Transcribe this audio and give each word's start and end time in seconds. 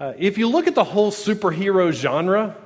Uh, 0.00 0.12
if 0.16 0.38
you 0.38 0.48
look 0.48 0.68
at 0.68 0.76
the 0.76 0.84
whole 0.84 1.10
superhero 1.10 1.92
genre, 1.92 2.56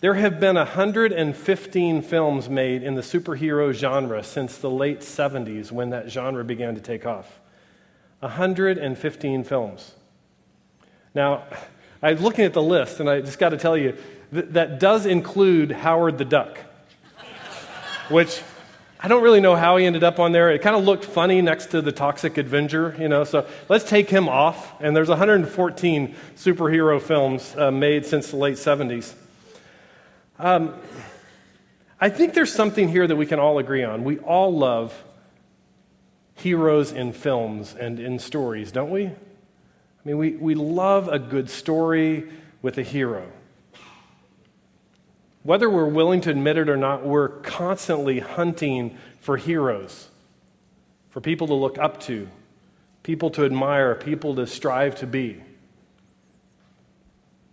there 0.00 0.14
have 0.14 0.40
been 0.40 0.56
115 0.56 2.02
films 2.02 2.48
made 2.48 2.82
in 2.82 2.94
the 2.94 3.02
superhero 3.02 3.74
genre 3.74 4.24
since 4.24 4.56
the 4.56 4.70
late 4.70 5.00
70s 5.00 5.70
when 5.70 5.90
that 5.90 6.10
genre 6.10 6.42
began 6.42 6.74
to 6.74 6.80
take 6.80 7.04
off. 7.04 7.40
115 8.20 9.44
films. 9.44 9.92
Now, 11.14 11.44
I 12.02 12.12
was 12.12 12.22
looking 12.22 12.46
at 12.46 12.54
the 12.54 12.62
list, 12.62 13.00
and 13.00 13.10
I 13.10 13.20
just 13.20 13.38
got 13.38 13.50
to 13.50 13.58
tell 13.58 13.76
you 13.76 13.94
th- 14.32 14.46
that 14.50 14.80
does 14.80 15.04
include 15.04 15.70
Howard 15.70 16.16
the 16.16 16.24
Duck, 16.24 16.58
which 18.08 18.40
I 19.02 19.08
don't 19.08 19.22
really 19.22 19.40
know 19.40 19.56
how 19.56 19.78
he 19.78 19.86
ended 19.86 20.04
up 20.04 20.18
on 20.18 20.32
there. 20.32 20.50
It 20.50 20.60
kind 20.60 20.76
of 20.76 20.84
looked 20.84 21.06
funny 21.06 21.40
next 21.40 21.68
to 21.68 21.80
the 21.80 21.90
Toxic 21.90 22.36
Avenger, 22.36 22.94
you 22.98 23.08
know. 23.08 23.24
So 23.24 23.46
let's 23.70 23.88
take 23.88 24.10
him 24.10 24.28
off. 24.28 24.78
And 24.78 24.94
there's 24.94 25.08
114 25.08 26.14
superhero 26.36 27.00
films 27.00 27.56
uh, 27.56 27.70
made 27.70 28.04
since 28.04 28.30
the 28.30 28.36
late 28.36 28.56
70s. 28.56 29.14
Um, 30.38 30.74
I 31.98 32.10
think 32.10 32.34
there's 32.34 32.52
something 32.52 32.88
here 32.88 33.06
that 33.06 33.16
we 33.16 33.24
can 33.24 33.38
all 33.38 33.58
agree 33.58 33.84
on. 33.84 34.04
We 34.04 34.18
all 34.18 34.54
love 34.54 34.92
heroes 36.34 36.92
in 36.92 37.14
films 37.14 37.74
and 37.74 37.98
in 37.98 38.18
stories, 38.18 38.70
don't 38.70 38.90
we? 38.90 39.06
I 39.06 39.12
mean, 40.04 40.18
we, 40.18 40.32
we 40.32 40.54
love 40.54 41.08
a 41.08 41.18
good 41.18 41.48
story 41.48 42.28
with 42.60 42.76
a 42.76 42.82
hero. 42.82 43.32
Whether 45.42 45.70
we're 45.70 45.86
willing 45.86 46.20
to 46.22 46.30
admit 46.30 46.58
it 46.58 46.68
or 46.68 46.76
not, 46.76 47.04
we're 47.04 47.28
constantly 47.28 48.20
hunting 48.20 48.98
for 49.20 49.36
heroes, 49.36 50.08
for 51.08 51.20
people 51.20 51.46
to 51.46 51.54
look 51.54 51.78
up 51.78 52.00
to, 52.02 52.28
people 53.02 53.30
to 53.30 53.44
admire, 53.44 53.94
people 53.94 54.34
to 54.34 54.46
strive 54.46 54.96
to 54.96 55.06
be. 55.06 55.42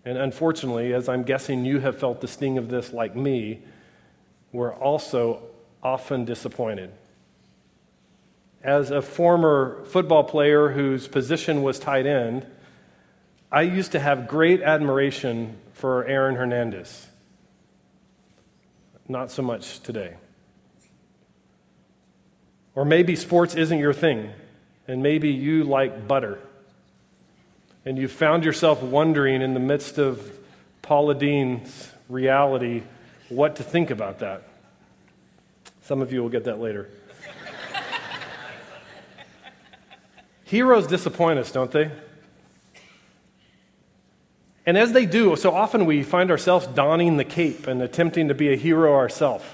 And 0.03 0.17
unfortunately, 0.17 0.93
as 0.93 1.07
I'm 1.07 1.23
guessing 1.23 1.65
you 1.65 1.79
have 1.79 1.97
felt 1.97 2.21
the 2.21 2.27
sting 2.27 2.57
of 2.57 2.69
this 2.69 2.93
like 2.93 3.15
me, 3.15 3.59
we're 4.51 4.73
also 4.73 5.43
often 5.81 6.25
disappointed. 6.25 6.91
As 8.63 8.91
a 8.91 9.01
former 9.01 9.83
football 9.85 10.23
player 10.23 10.69
whose 10.69 11.07
position 11.07 11.61
was 11.61 11.79
tight 11.79 12.05
end, 12.05 12.45
I 13.49 13.61
used 13.61 13.93
to 13.93 13.99
have 13.99 14.27
great 14.27 14.61
admiration 14.61 15.57
for 15.73 16.05
Aaron 16.05 16.35
Hernandez. 16.35 17.07
Not 19.07 19.31
so 19.31 19.41
much 19.41 19.79
today. 19.79 20.15
Or 22.75 22.85
maybe 22.85 23.15
sports 23.15 23.55
isn't 23.55 23.79
your 23.79 23.93
thing, 23.93 24.31
and 24.87 25.01
maybe 25.01 25.29
you 25.29 25.63
like 25.63 26.07
butter. 26.07 26.39
And 27.85 27.97
you 27.97 28.07
found 28.07 28.43
yourself 28.43 28.83
wondering 28.83 29.41
in 29.41 29.53
the 29.53 29.59
midst 29.59 29.97
of 29.97 30.37
Paula 30.81 31.15
Deen's 31.15 31.91
reality 32.09 32.83
what 33.29 33.55
to 33.57 33.63
think 33.63 33.89
about 33.89 34.19
that. 34.19 34.43
Some 35.81 36.01
of 36.01 36.11
you 36.11 36.21
will 36.21 36.29
get 36.29 36.43
that 36.43 36.59
later. 36.59 36.89
Heroes 40.43 40.85
disappoint 40.85 41.39
us, 41.39 41.51
don't 41.51 41.71
they? 41.71 41.91
And 44.67 44.77
as 44.77 44.91
they 44.91 45.05
do, 45.05 45.33
so 45.37 45.55
often 45.55 45.85
we 45.85 46.03
find 46.03 46.29
ourselves 46.29 46.67
donning 46.67 47.15
the 47.15 47.23
cape 47.23 47.67
and 47.67 47.81
attempting 47.81 48.27
to 48.27 48.33
be 48.33 48.51
a 48.51 48.57
hero 48.57 48.93
ourselves. 48.95 49.45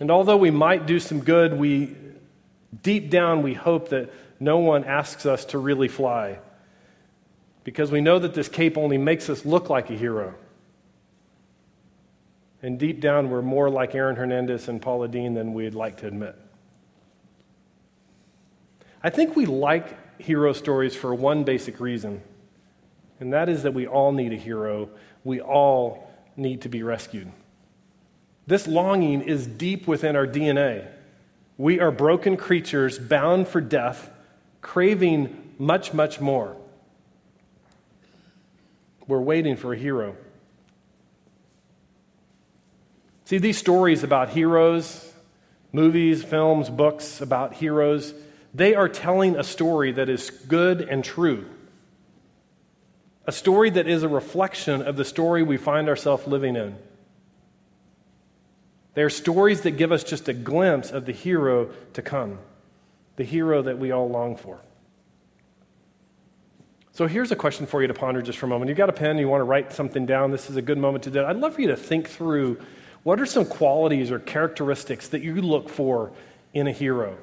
And 0.00 0.10
although 0.10 0.36
we 0.36 0.50
might 0.50 0.86
do 0.86 0.98
some 0.98 1.20
good, 1.20 1.56
we 1.56 1.94
deep 2.82 3.10
down 3.10 3.42
we 3.42 3.54
hope 3.54 3.90
that 3.90 4.12
no 4.40 4.58
one 4.58 4.82
asks 4.82 5.24
us 5.24 5.44
to 5.46 5.58
really 5.58 5.86
fly. 5.86 6.40
Because 7.62 7.92
we 7.92 8.00
know 8.00 8.18
that 8.18 8.34
this 8.34 8.48
cape 8.48 8.76
only 8.76 8.98
makes 8.98 9.30
us 9.30 9.44
look 9.44 9.70
like 9.70 9.88
a 9.88 9.94
hero. 9.94 10.34
And 12.60 12.76
deep 12.76 13.00
down, 13.00 13.30
we're 13.30 13.40
more 13.40 13.70
like 13.70 13.94
Aaron 13.94 14.16
Hernandez 14.16 14.66
and 14.66 14.82
Paula 14.82 15.06
Deen 15.06 15.34
than 15.34 15.54
we'd 15.54 15.74
like 15.74 15.98
to 15.98 16.08
admit. 16.08 16.34
I 19.00 19.10
think 19.10 19.36
we 19.36 19.46
like 19.46 20.20
hero 20.20 20.52
stories 20.52 20.96
for 20.96 21.14
one 21.14 21.44
basic 21.44 21.78
reason 21.78 22.20
and 23.22 23.32
that 23.32 23.48
is 23.48 23.62
that 23.62 23.72
we 23.72 23.86
all 23.86 24.10
need 24.10 24.32
a 24.32 24.36
hero. 24.36 24.90
We 25.22 25.40
all 25.40 26.10
need 26.36 26.62
to 26.62 26.68
be 26.68 26.82
rescued. 26.82 27.30
This 28.48 28.66
longing 28.66 29.22
is 29.22 29.46
deep 29.46 29.86
within 29.86 30.16
our 30.16 30.26
DNA. 30.26 30.88
We 31.56 31.78
are 31.78 31.92
broken 31.92 32.36
creatures 32.36 32.98
bound 32.98 33.46
for 33.46 33.60
death, 33.60 34.10
craving 34.60 35.54
much, 35.56 35.94
much 35.94 36.20
more. 36.20 36.56
We're 39.06 39.20
waiting 39.20 39.56
for 39.56 39.72
a 39.72 39.78
hero. 39.78 40.16
See, 43.26 43.38
these 43.38 43.56
stories 43.56 44.02
about 44.02 44.30
heroes, 44.30 45.12
movies, 45.72 46.24
films, 46.24 46.68
books 46.68 47.20
about 47.20 47.54
heroes, 47.54 48.14
they 48.52 48.74
are 48.74 48.88
telling 48.88 49.36
a 49.36 49.44
story 49.44 49.92
that 49.92 50.08
is 50.08 50.28
good 50.28 50.80
and 50.80 51.04
true 51.04 51.46
a 53.26 53.32
story 53.32 53.70
that 53.70 53.86
is 53.86 54.02
a 54.02 54.08
reflection 54.08 54.82
of 54.82 54.96
the 54.96 55.04
story 55.04 55.42
we 55.42 55.56
find 55.56 55.88
ourselves 55.88 56.26
living 56.26 56.56
in. 56.56 56.76
They 58.94 59.02
are 59.02 59.10
stories 59.10 59.62
that 59.62 59.72
give 59.72 59.92
us 59.92 60.04
just 60.04 60.28
a 60.28 60.32
glimpse 60.32 60.90
of 60.90 61.06
the 61.06 61.12
hero 61.12 61.70
to 61.94 62.02
come, 62.02 62.38
the 63.16 63.24
hero 63.24 63.62
that 63.62 63.78
we 63.78 63.90
all 63.90 64.08
long 64.08 64.36
for. 64.36 64.60
So 66.94 67.06
here's 67.06 67.30
a 67.32 67.36
question 67.36 67.64
for 67.64 67.80
you 67.80 67.88
to 67.88 67.94
ponder 67.94 68.20
just 68.20 68.38
for 68.38 68.46
a 68.46 68.48
moment. 68.48 68.68
You've 68.68 68.76
got 68.76 68.90
a 68.90 68.92
pen, 68.92 69.16
you 69.16 69.28
want 69.28 69.40
to 69.40 69.44
write 69.44 69.72
something 69.72 70.04
down. 70.04 70.30
This 70.30 70.50
is 70.50 70.56
a 70.56 70.62
good 70.62 70.76
moment 70.76 71.04
to 71.04 71.10
do 71.10 71.20
it. 71.20 71.24
I'd 71.24 71.38
love 71.38 71.54
for 71.54 71.62
you 71.62 71.68
to 71.68 71.76
think 71.76 72.10
through 72.10 72.60
what 73.02 73.18
are 73.18 73.26
some 73.26 73.46
qualities 73.46 74.10
or 74.10 74.18
characteristics 74.18 75.08
that 75.08 75.22
you 75.22 75.34
look 75.40 75.68
for 75.68 76.12
in 76.52 76.66
a 76.66 76.72
hero? 76.72 77.16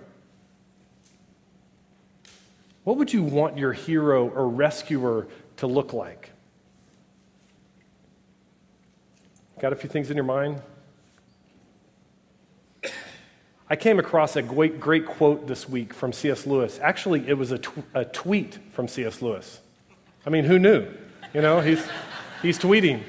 What 2.84 2.98
would 2.98 3.14
you 3.14 3.24
want 3.24 3.58
your 3.58 3.74
hero 3.74 4.28
or 4.30 4.50
rescuer 4.50 5.28
to 5.60 5.68
look 5.68 5.94
like? 5.94 6.32
Got 9.60 9.74
a 9.74 9.76
few 9.76 9.90
things 9.90 10.10
in 10.10 10.16
your 10.16 10.26
mind? 10.26 10.62
I 13.70 13.76
came 13.76 14.00
across 14.00 14.38
a 14.38 14.42
great, 14.42 14.80
great 14.80 15.06
quote 15.06 15.48
this 15.48 15.68
week 15.68 15.94
from 15.94 16.14
C.S. 16.14 16.48
Lewis. 16.48 16.80
Actually, 16.82 17.28
it 17.28 17.38
was 17.38 17.52
a, 17.52 17.58
tw- 17.58 17.84
a 17.94 18.06
tweet 18.06 18.58
from 18.72 18.88
C.S. 18.88 19.22
Lewis. 19.22 19.60
I 20.26 20.30
mean, 20.30 20.46
who 20.46 20.58
knew? 20.60 20.88
You 21.34 21.42
know, 21.42 21.60
he's, 21.60 21.86
he's 22.42 22.58
tweeting. 22.58 23.04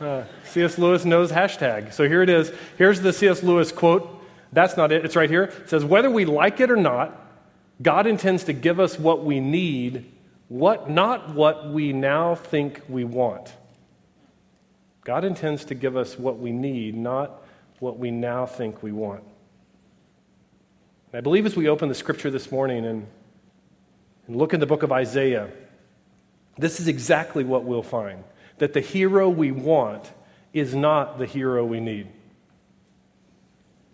Uh, 0.00 0.24
C.S. 0.44 0.78
Lewis 0.78 1.04
knows 1.04 1.30
hashtag. 1.30 1.92
So 1.92 2.08
here 2.08 2.22
it 2.22 2.28
is. 2.28 2.52
Here's 2.76 3.00
the 3.00 3.12
C.S. 3.12 3.42
Lewis 3.44 3.70
quote. 3.70 4.20
That's 4.52 4.76
not 4.76 4.90
it. 4.90 5.04
It's 5.04 5.14
right 5.14 5.30
here. 5.30 5.44
It 5.44 5.70
says, 5.70 5.84
Whether 5.84 6.10
we 6.10 6.24
like 6.24 6.58
it 6.58 6.72
or 6.72 6.76
not, 6.76 7.26
God 7.80 8.08
intends 8.08 8.44
to 8.44 8.52
give 8.52 8.80
us 8.80 8.98
what 8.98 9.24
we 9.24 9.38
need 9.38 10.12
what, 10.48 10.90
not 10.90 11.34
what 11.34 11.70
we 11.70 11.92
now 11.92 12.34
think 12.34 12.82
we 12.88 13.04
want. 13.04 13.52
God 15.04 15.24
intends 15.24 15.66
to 15.66 15.74
give 15.74 15.96
us 15.96 16.18
what 16.18 16.38
we 16.38 16.52
need, 16.52 16.94
not 16.94 17.42
what 17.78 17.98
we 17.98 18.10
now 18.10 18.46
think 18.46 18.82
we 18.82 18.92
want. 18.92 19.22
And 21.12 21.18
I 21.18 21.20
believe 21.20 21.46
as 21.46 21.56
we 21.56 21.68
open 21.68 21.88
the 21.88 21.94
scripture 21.94 22.30
this 22.30 22.50
morning 22.50 22.84
and, 22.84 23.06
and 24.26 24.36
look 24.36 24.52
in 24.52 24.60
the 24.60 24.66
book 24.66 24.82
of 24.82 24.92
Isaiah, 24.92 25.50
this 26.58 26.80
is 26.80 26.88
exactly 26.88 27.44
what 27.44 27.64
we'll 27.64 27.82
find 27.82 28.24
that 28.58 28.72
the 28.72 28.80
hero 28.80 29.28
we 29.28 29.52
want 29.52 30.12
is 30.52 30.74
not 30.74 31.18
the 31.18 31.26
hero 31.26 31.64
we 31.64 31.78
need. 31.78 32.08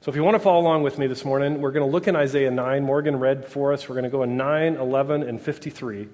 So 0.00 0.10
if 0.10 0.16
you 0.16 0.24
want 0.24 0.34
to 0.34 0.38
follow 0.38 0.60
along 0.60 0.82
with 0.82 0.98
me 0.98 1.06
this 1.06 1.24
morning, 1.24 1.60
we're 1.60 1.70
going 1.70 1.86
to 1.86 1.90
look 1.90 2.08
in 2.08 2.16
Isaiah 2.16 2.50
9. 2.50 2.82
Morgan 2.82 3.18
read 3.18 3.46
for 3.46 3.72
us. 3.72 3.88
We're 3.88 3.94
going 3.94 4.04
to 4.04 4.10
go 4.10 4.22
in 4.22 4.36
9, 4.36 4.76
11, 4.76 5.22
and 5.22 5.40
53. 5.40 6.08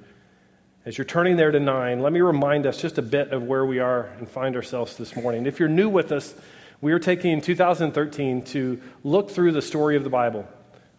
As 0.87 0.97
you're 0.97 1.05
turning 1.05 1.37
there 1.37 1.51
to 1.51 1.61
9, 1.61 2.01
let 2.01 2.11
me 2.11 2.23
remind 2.23 2.65
us 2.65 2.81
just 2.81 2.97
a 2.97 3.03
bit 3.03 3.33
of 3.33 3.43
where 3.43 3.67
we 3.67 3.81
are 3.81 4.07
and 4.19 4.27
find 4.27 4.57
ourselves 4.57 4.97
this 4.97 5.15
morning. 5.15 5.45
If 5.45 5.61
you're 5.61 5.69
new 5.69 5.91
with 5.91 6.11
us, 6.11 6.35
we 6.81 6.93
are 6.93 6.99
taking 6.99 7.43
2013 7.43 8.41
to 8.45 8.81
look 9.05 9.31
through 9.31 9.53
the 9.53 9.61
story 9.61 9.97
of 9.97 10.05
the 10.05 10.09
Bible. 10.11 10.49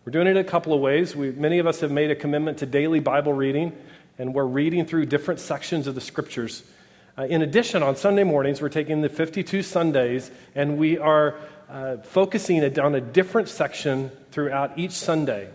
We're 0.06 0.12
doing 0.12 0.28
it 0.28 0.38
a 0.38 0.44
couple 0.44 0.76
of 0.76 0.82
ways. 0.82 1.16
We, 1.16 1.32
many 1.32 1.58
of 1.58 1.66
us 1.66 1.80
have 1.80 1.90
made 1.90 2.12
a 2.12 2.16
commitment 2.16 2.60
to 2.60 2.68
daily 2.68 3.00
Bible 3.00 3.34
reading, 3.34 3.76
and 4.20 4.36
we're 4.36 4.46
reading 4.46 4.86
through 4.86 5.08
different 5.08 5.40
sections 5.40 5.88
of 5.88 5.96
the 5.96 6.02
scriptures. 6.02 6.62
Uh, 7.18 7.24
in 7.24 7.42
addition, 7.42 7.82
on 7.82 7.96
Sunday 7.96 8.24
mornings, 8.24 8.62
we're 8.62 8.70
taking 8.70 9.02
the 9.02 9.10
52 9.10 9.64
Sundays, 9.64 10.30
and 10.54 10.78
we 10.78 11.00
are 11.00 11.40
uh, 11.72 11.98
focusing 11.98 12.64
on 12.80 12.94
a 12.94 13.02
different 13.02 13.50
section 13.50 14.12
throughout 14.30 14.78
each 14.78 14.92
Sunday, 14.92 15.50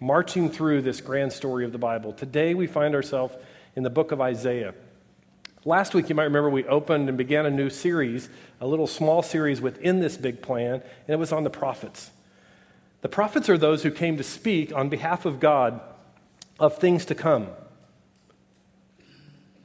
marching 0.00 0.50
through 0.50 0.82
this 0.82 1.00
grand 1.00 1.32
story 1.32 1.64
of 1.64 1.70
the 1.70 1.78
Bible. 1.78 2.12
Today, 2.12 2.54
we 2.54 2.66
find 2.66 2.96
ourselves 2.96 3.36
in 3.76 3.82
the 3.82 3.90
book 3.90 4.12
of 4.12 4.20
Isaiah. 4.20 4.74
Last 5.64 5.94
week, 5.94 6.08
you 6.08 6.14
might 6.14 6.24
remember 6.24 6.48
we 6.48 6.64
opened 6.64 7.08
and 7.08 7.18
began 7.18 7.44
a 7.44 7.50
new 7.50 7.68
series, 7.68 8.30
a 8.60 8.66
little 8.66 8.86
small 8.86 9.22
series 9.22 9.60
within 9.60 10.00
this 10.00 10.16
big 10.16 10.40
plan, 10.40 10.74
and 10.74 11.08
it 11.08 11.18
was 11.18 11.32
on 11.32 11.44
the 11.44 11.50
prophets. 11.50 12.10
The 13.02 13.08
prophets 13.08 13.48
are 13.48 13.58
those 13.58 13.82
who 13.82 13.90
came 13.90 14.16
to 14.16 14.22
speak 14.22 14.74
on 14.74 14.88
behalf 14.88 15.26
of 15.26 15.40
God 15.40 15.80
of 16.58 16.78
things 16.78 17.04
to 17.06 17.14
come. 17.14 17.48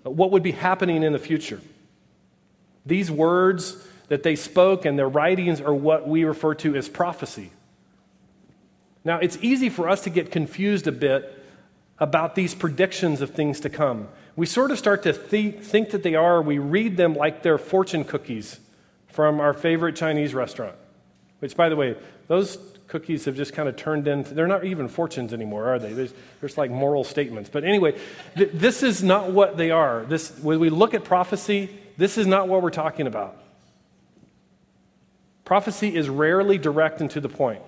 what 0.03 0.31
would 0.31 0.43
be 0.43 0.51
happening 0.51 1.01
in 1.01 1.13
the 1.13 1.19
future. 1.19 1.59
These 2.85 3.09
words 3.09 3.75
that 4.07 4.21
they 4.21 4.35
spoke 4.35 4.85
and 4.85 4.99
their 4.99 5.09
writings 5.09 5.59
are 5.59 5.73
what 5.73 6.07
we 6.07 6.23
refer 6.25 6.53
to 6.55 6.75
as 6.75 6.87
prophecy. 6.87 7.49
Now, 9.03 9.17
it's 9.17 9.37
easy 9.41 9.69
for 9.69 9.89
us 9.89 10.03
to 10.03 10.11
get 10.11 10.31
confused 10.31 10.85
a 10.85 10.91
bit 10.91 11.43
about 11.99 12.35
these 12.35 12.53
predictions 12.53 13.21
of 13.21 13.31
things 13.31 13.61
to 13.61 13.69
come. 13.69 14.07
We 14.35 14.45
sort 14.45 14.71
of 14.71 14.77
start 14.77 15.03
to 15.03 15.13
th- 15.13 15.59
think 15.59 15.91
that 15.91 16.03
they 16.03 16.15
are, 16.15 16.41
we 16.41 16.59
read 16.59 16.97
them 16.97 17.15
like 17.15 17.41
they're 17.41 17.57
fortune 17.57 18.03
cookies 18.03 18.59
from 19.07 19.39
our 19.39 19.53
favorite 19.53 19.95
Chinese 19.95 20.33
restaurant. 20.33 20.75
Which, 21.39 21.55
by 21.55 21.69
the 21.69 21.75
way, 21.75 21.95
those 22.27 22.57
cookies 22.87 23.25
have 23.25 23.35
just 23.35 23.53
kind 23.53 23.69
of 23.69 23.75
turned 23.75 24.07
into, 24.07 24.33
they're 24.33 24.47
not 24.47 24.65
even 24.65 24.87
fortunes 24.87 25.33
anymore, 25.33 25.69
are 25.69 25.79
they? 25.79 25.93
There's, 25.93 26.13
there's 26.39 26.57
like 26.57 26.69
moral 26.69 27.03
statements. 27.03 27.49
But 27.49 27.63
anyway, 27.63 27.97
th- 28.35 28.51
this 28.53 28.83
is 28.83 29.03
not 29.03 29.31
what 29.31 29.57
they 29.57 29.71
are. 29.71 30.05
This, 30.05 30.37
when 30.39 30.59
we 30.59 30.69
look 30.69 30.93
at 30.93 31.03
prophecy, 31.03 31.69
this 31.97 32.17
is 32.17 32.27
not 32.27 32.47
what 32.47 32.61
we're 32.61 32.71
talking 32.71 33.07
about. 33.07 33.37
Prophecy 35.45 35.95
is 35.95 36.09
rarely 36.09 36.57
direct 36.57 37.01
and 37.01 37.09
to 37.11 37.21
the 37.21 37.29
point. 37.29 37.61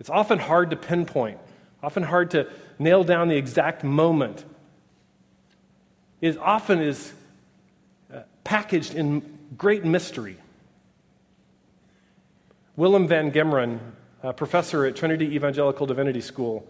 It's 0.00 0.10
often 0.10 0.38
hard 0.38 0.70
to 0.70 0.76
pinpoint, 0.76 1.38
often 1.82 2.02
hard 2.02 2.30
to 2.32 2.48
nail 2.78 3.04
down 3.04 3.28
the 3.28 3.36
exact 3.36 3.84
moment. 3.84 4.44
It 6.20 6.38
often 6.38 6.80
is 6.80 7.12
uh, 8.12 8.20
packaged 8.44 8.94
in 8.94 9.38
great 9.56 9.84
mystery. 9.84 10.36
Willem 12.76 13.08
van 13.08 13.32
Gemeren, 13.32 13.78
a 14.22 14.32
professor 14.32 14.84
at 14.84 14.96
Trinity 14.96 15.34
Evangelical 15.34 15.86
Divinity 15.86 16.20
School, 16.20 16.66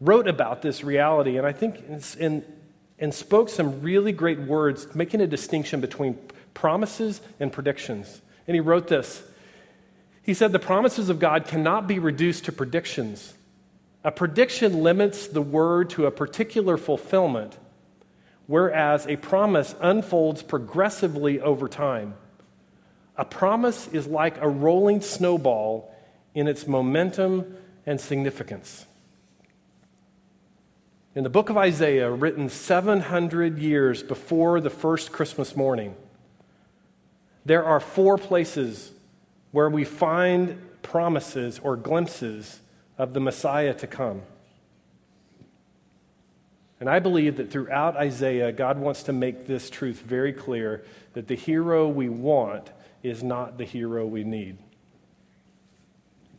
wrote 0.00 0.26
about 0.26 0.62
this 0.62 0.82
reality, 0.82 1.36
and 1.36 1.46
I 1.46 1.52
think 1.52 1.82
in, 2.18 2.44
and 2.98 3.14
spoke 3.14 3.48
some 3.48 3.82
really 3.82 4.12
great 4.12 4.40
words, 4.40 4.94
making 4.94 5.20
a 5.20 5.26
distinction 5.26 5.80
between 5.80 6.18
promises 6.54 7.20
and 7.38 7.52
predictions. 7.52 8.20
And 8.46 8.54
he 8.54 8.60
wrote 8.60 8.88
this 8.88 9.22
he 10.22 10.34
said, 10.34 10.52
The 10.52 10.58
promises 10.58 11.08
of 11.08 11.18
God 11.18 11.46
cannot 11.46 11.86
be 11.86 11.98
reduced 11.98 12.44
to 12.44 12.52
predictions. 12.52 13.34
A 14.04 14.10
prediction 14.10 14.82
limits 14.82 15.28
the 15.28 15.42
word 15.42 15.90
to 15.90 16.06
a 16.06 16.10
particular 16.10 16.76
fulfillment, 16.76 17.56
whereas 18.46 19.06
a 19.06 19.16
promise 19.16 19.74
unfolds 19.80 20.42
progressively 20.42 21.40
over 21.40 21.68
time. 21.68 22.14
A 23.16 23.24
promise 23.24 23.86
is 23.88 24.06
like 24.06 24.40
a 24.40 24.48
rolling 24.48 25.02
snowball 25.02 25.94
in 26.34 26.48
its 26.48 26.66
momentum 26.66 27.56
and 27.86 28.00
significance. 28.00 28.86
In 31.14 31.24
the 31.24 31.30
book 31.30 31.50
of 31.50 31.58
Isaiah, 31.58 32.10
written 32.10 32.48
700 32.48 33.58
years 33.58 34.02
before 34.02 34.60
the 34.60 34.70
first 34.70 35.12
Christmas 35.12 35.54
morning, 35.54 35.94
there 37.44 37.64
are 37.64 37.80
four 37.80 38.16
places 38.16 38.92
where 39.50 39.68
we 39.68 39.84
find 39.84 40.58
promises 40.82 41.58
or 41.58 41.76
glimpses 41.76 42.61
of 43.02 43.14
the 43.14 43.20
Messiah 43.20 43.74
to 43.74 43.88
come. 43.88 44.22
And 46.78 46.88
I 46.88 47.00
believe 47.00 47.38
that 47.38 47.50
throughout 47.50 47.96
Isaiah, 47.96 48.52
God 48.52 48.78
wants 48.78 49.02
to 49.04 49.12
make 49.12 49.48
this 49.48 49.68
truth 49.70 50.00
very 50.00 50.32
clear 50.32 50.84
that 51.14 51.26
the 51.26 51.34
hero 51.34 51.88
we 51.88 52.08
want 52.08 52.70
is 53.02 53.24
not 53.24 53.58
the 53.58 53.64
hero 53.64 54.06
we 54.06 54.22
need. 54.22 54.56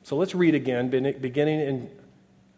So 0.04 0.16
let's 0.16 0.34
read 0.34 0.56
again, 0.56 0.88
beginning 0.90 1.60
in 1.60 1.90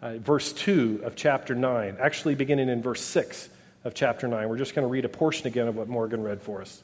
uh, 0.03 0.17
verse 0.19 0.53
2 0.53 1.01
of 1.03 1.15
chapter 1.15 1.55
9, 1.55 1.97
actually 1.99 2.35
beginning 2.35 2.69
in 2.69 2.83
verse 2.83 3.01
6 3.01 3.49
of 3.85 3.95
chapter 3.95 4.27
9. 4.27 4.47
We're 4.47 4.57
just 4.57 4.75
going 4.75 4.87
to 4.87 4.91
read 4.91 5.05
a 5.05 5.09
portion 5.09 5.47
again 5.47 5.67
of 5.67 5.75
what 5.75 5.89
Morgan 5.89 6.21
read 6.21 6.43
for 6.43 6.61
us 6.61 6.83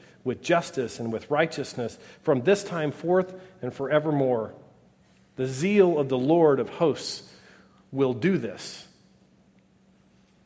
with 0.23 0.41
justice 0.41 0.99
and 0.99 1.11
with 1.11 1.29
righteousness 1.29 1.97
from 2.21 2.41
this 2.41 2.63
time 2.63 2.91
forth 2.91 3.33
and 3.61 3.73
forevermore. 3.73 4.53
The 5.35 5.47
zeal 5.47 5.97
of 5.97 6.09
the 6.09 6.17
Lord 6.17 6.59
of 6.59 6.69
hosts 6.69 7.23
will 7.91 8.13
do 8.13 8.37
this. 8.37 8.87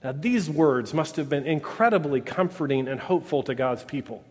Now, 0.04 0.12
these 0.12 0.50
words 0.50 0.94
must 0.94 1.16
have 1.16 1.30
been 1.30 1.45
incredibly 1.45 2.22
comforting 2.22 2.88
and 2.88 3.00
hopeful 3.00 3.44
to 3.44 3.56
God's 3.56 3.83
people. 3.83 4.24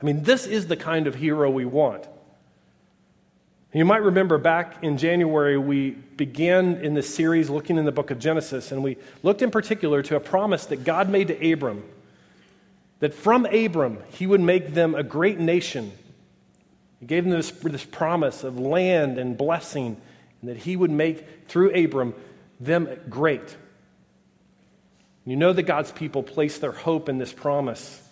I 0.00 0.04
mean, 0.04 0.22
this 0.22 0.46
is 0.46 0.68
the 0.68 0.76
kind 0.76 1.06
of 1.06 1.16
hero 1.16 1.50
we 1.50 1.64
want. 1.64 2.06
You 3.72 3.84
might 3.84 4.02
remember 4.02 4.38
back 4.38 4.82
in 4.82 4.96
January, 4.96 5.58
we 5.58 5.90
began 5.90 6.76
in 6.76 6.94
this 6.94 7.12
series 7.14 7.50
looking 7.50 7.76
in 7.76 7.84
the 7.84 7.92
book 7.92 8.10
of 8.10 8.18
Genesis, 8.18 8.72
and 8.72 8.82
we 8.82 8.96
looked 9.22 9.42
in 9.42 9.50
particular 9.50 10.02
to 10.04 10.16
a 10.16 10.20
promise 10.20 10.66
that 10.66 10.84
God 10.84 11.10
made 11.10 11.28
to 11.28 11.52
Abram 11.52 11.82
that 13.00 13.14
from 13.14 13.46
Abram 13.46 13.98
he 14.10 14.26
would 14.26 14.40
make 14.40 14.74
them 14.74 14.94
a 14.94 15.02
great 15.02 15.38
nation. 15.38 15.92
He 17.00 17.06
gave 17.06 17.24
them 17.24 17.32
this, 17.32 17.50
this 17.50 17.84
promise 17.84 18.44
of 18.44 18.58
land 18.58 19.18
and 19.18 19.36
blessing, 19.36 20.00
and 20.40 20.50
that 20.50 20.56
he 20.56 20.76
would 20.76 20.90
make, 20.90 21.48
through 21.48 21.74
Abram, 21.74 22.14
them 22.58 22.88
great. 23.08 23.56
You 25.24 25.36
know 25.36 25.52
that 25.52 25.64
God's 25.64 25.92
people 25.92 26.22
place 26.22 26.58
their 26.58 26.72
hope 26.72 27.08
in 27.08 27.18
this 27.18 27.32
promise. 27.32 28.02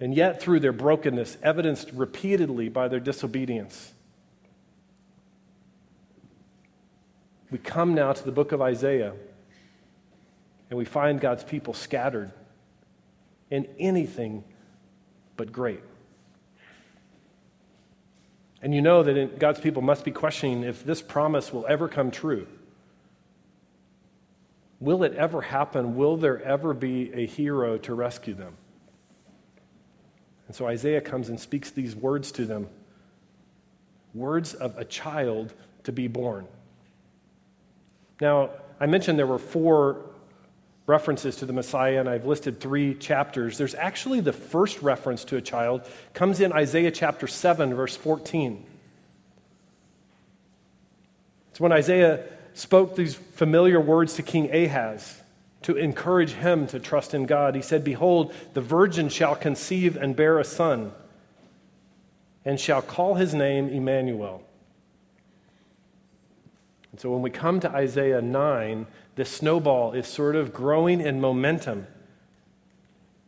And 0.00 0.14
yet, 0.14 0.40
through 0.40 0.60
their 0.60 0.72
brokenness, 0.72 1.36
evidenced 1.42 1.90
repeatedly 1.92 2.70
by 2.70 2.88
their 2.88 3.00
disobedience, 3.00 3.92
we 7.50 7.58
come 7.58 7.94
now 7.94 8.12
to 8.12 8.24
the 8.24 8.32
book 8.32 8.52
of 8.52 8.62
Isaiah 8.62 9.12
and 10.70 10.78
we 10.78 10.84
find 10.84 11.20
God's 11.20 11.44
people 11.44 11.74
scattered 11.74 12.32
in 13.50 13.66
anything 13.78 14.44
but 15.36 15.52
great. 15.52 15.80
And 18.62 18.74
you 18.74 18.82
know 18.82 19.02
that 19.02 19.38
God's 19.38 19.60
people 19.60 19.82
must 19.82 20.04
be 20.04 20.10
questioning 20.10 20.62
if 20.62 20.84
this 20.84 21.00
promise 21.00 21.52
will 21.52 21.66
ever 21.66 21.88
come 21.88 22.10
true. 22.10 22.46
Will 24.78 25.02
it 25.02 25.14
ever 25.14 25.40
happen? 25.40 25.96
Will 25.96 26.16
there 26.16 26.42
ever 26.42 26.72
be 26.74 27.12
a 27.12 27.26
hero 27.26 27.78
to 27.78 27.94
rescue 27.94 28.34
them? 28.34 28.54
And 30.46 30.56
so 30.56 30.66
Isaiah 30.66 31.00
comes 31.00 31.28
and 31.28 31.38
speaks 31.38 31.70
these 31.70 31.94
words 31.94 32.32
to 32.32 32.44
them 32.44 32.68
words 34.14 34.54
of 34.54 34.76
a 34.76 34.84
child 34.84 35.54
to 35.84 35.92
be 35.92 36.08
born. 36.08 36.46
Now, 38.20 38.50
I 38.80 38.86
mentioned 38.86 39.18
there 39.18 39.26
were 39.26 39.38
four 39.38 40.09
references 40.90 41.36
to 41.36 41.46
the 41.46 41.52
Messiah, 41.52 42.00
and 42.00 42.08
I've 42.08 42.26
listed 42.26 42.60
three 42.60 42.94
chapters. 42.94 43.56
There's 43.56 43.76
actually 43.76 44.20
the 44.20 44.32
first 44.32 44.82
reference 44.82 45.24
to 45.26 45.36
a 45.36 45.40
child 45.40 45.88
comes 46.12 46.40
in 46.40 46.52
Isaiah 46.52 46.90
chapter 46.90 47.28
7, 47.28 47.72
verse 47.74 47.96
14. 47.96 48.66
It's 51.50 51.60
when 51.60 51.70
Isaiah 51.70 52.24
spoke 52.54 52.96
these 52.96 53.14
familiar 53.14 53.80
words 53.80 54.14
to 54.14 54.22
King 54.22 54.52
Ahaz 54.52 55.22
to 55.62 55.76
encourage 55.76 56.32
him 56.32 56.66
to 56.66 56.80
trust 56.80 57.14
in 57.14 57.24
God. 57.24 57.54
He 57.54 57.62
said, 57.62 57.84
Behold, 57.84 58.34
the 58.54 58.60
virgin 58.60 59.08
shall 59.08 59.36
conceive 59.36 59.96
and 59.96 60.16
bear 60.16 60.38
a 60.40 60.44
son, 60.44 60.92
and 62.44 62.58
shall 62.58 62.82
call 62.82 63.14
his 63.14 63.32
name 63.32 63.68
Emmanuel. 63.68 64.42
And 66.90 67.00
so 67.00 67.10
when 67.12 67.22
we 67.22 67.30
come 67.30 67.60
to 67.60 67.70
Isaiah 67.70 68.20
9, 68.20 68.86
this 69.20 69.28
snowball 69.28 69.92
is 69.92 70.06
sort 70.06 70.34
of 70.34 70.50
growing 70.50 70.98
in 70.98 71.20
momentum. 71.20 71.86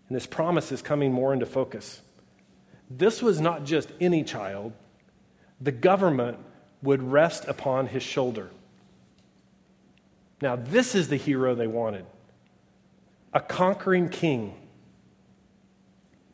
And 0.09 0.17
this 0.17 0.27
promise 0.27 0.73
is 0.73 0.81
coming 0.81 1.13
more 1.13 1.35
into 1.35 1.45
focus. 1.45 2.01
This 2.89 3.21
was 3.21 3.43
not 3.43 3.65
just 3.65 3.93
any 4.01 4.25
child, 4.25 4.73
the 5.61 5.71
government 5.71 6.39
would 6.83 7.03
rest 7.03 7.45
upon 7.47 7.89
his 7.89 8.03
shoulder. 8.03 8.49
Now, 10.41 10.57
this 10.57 10.95
is 10.95 11.09
the 11.09 11.19
hero 11.19 11.55
they 11.55 11.67
wanted 11.67 12.07
a 13.35 13.41
conquering 13.41 14.09
king. 14.09 14.55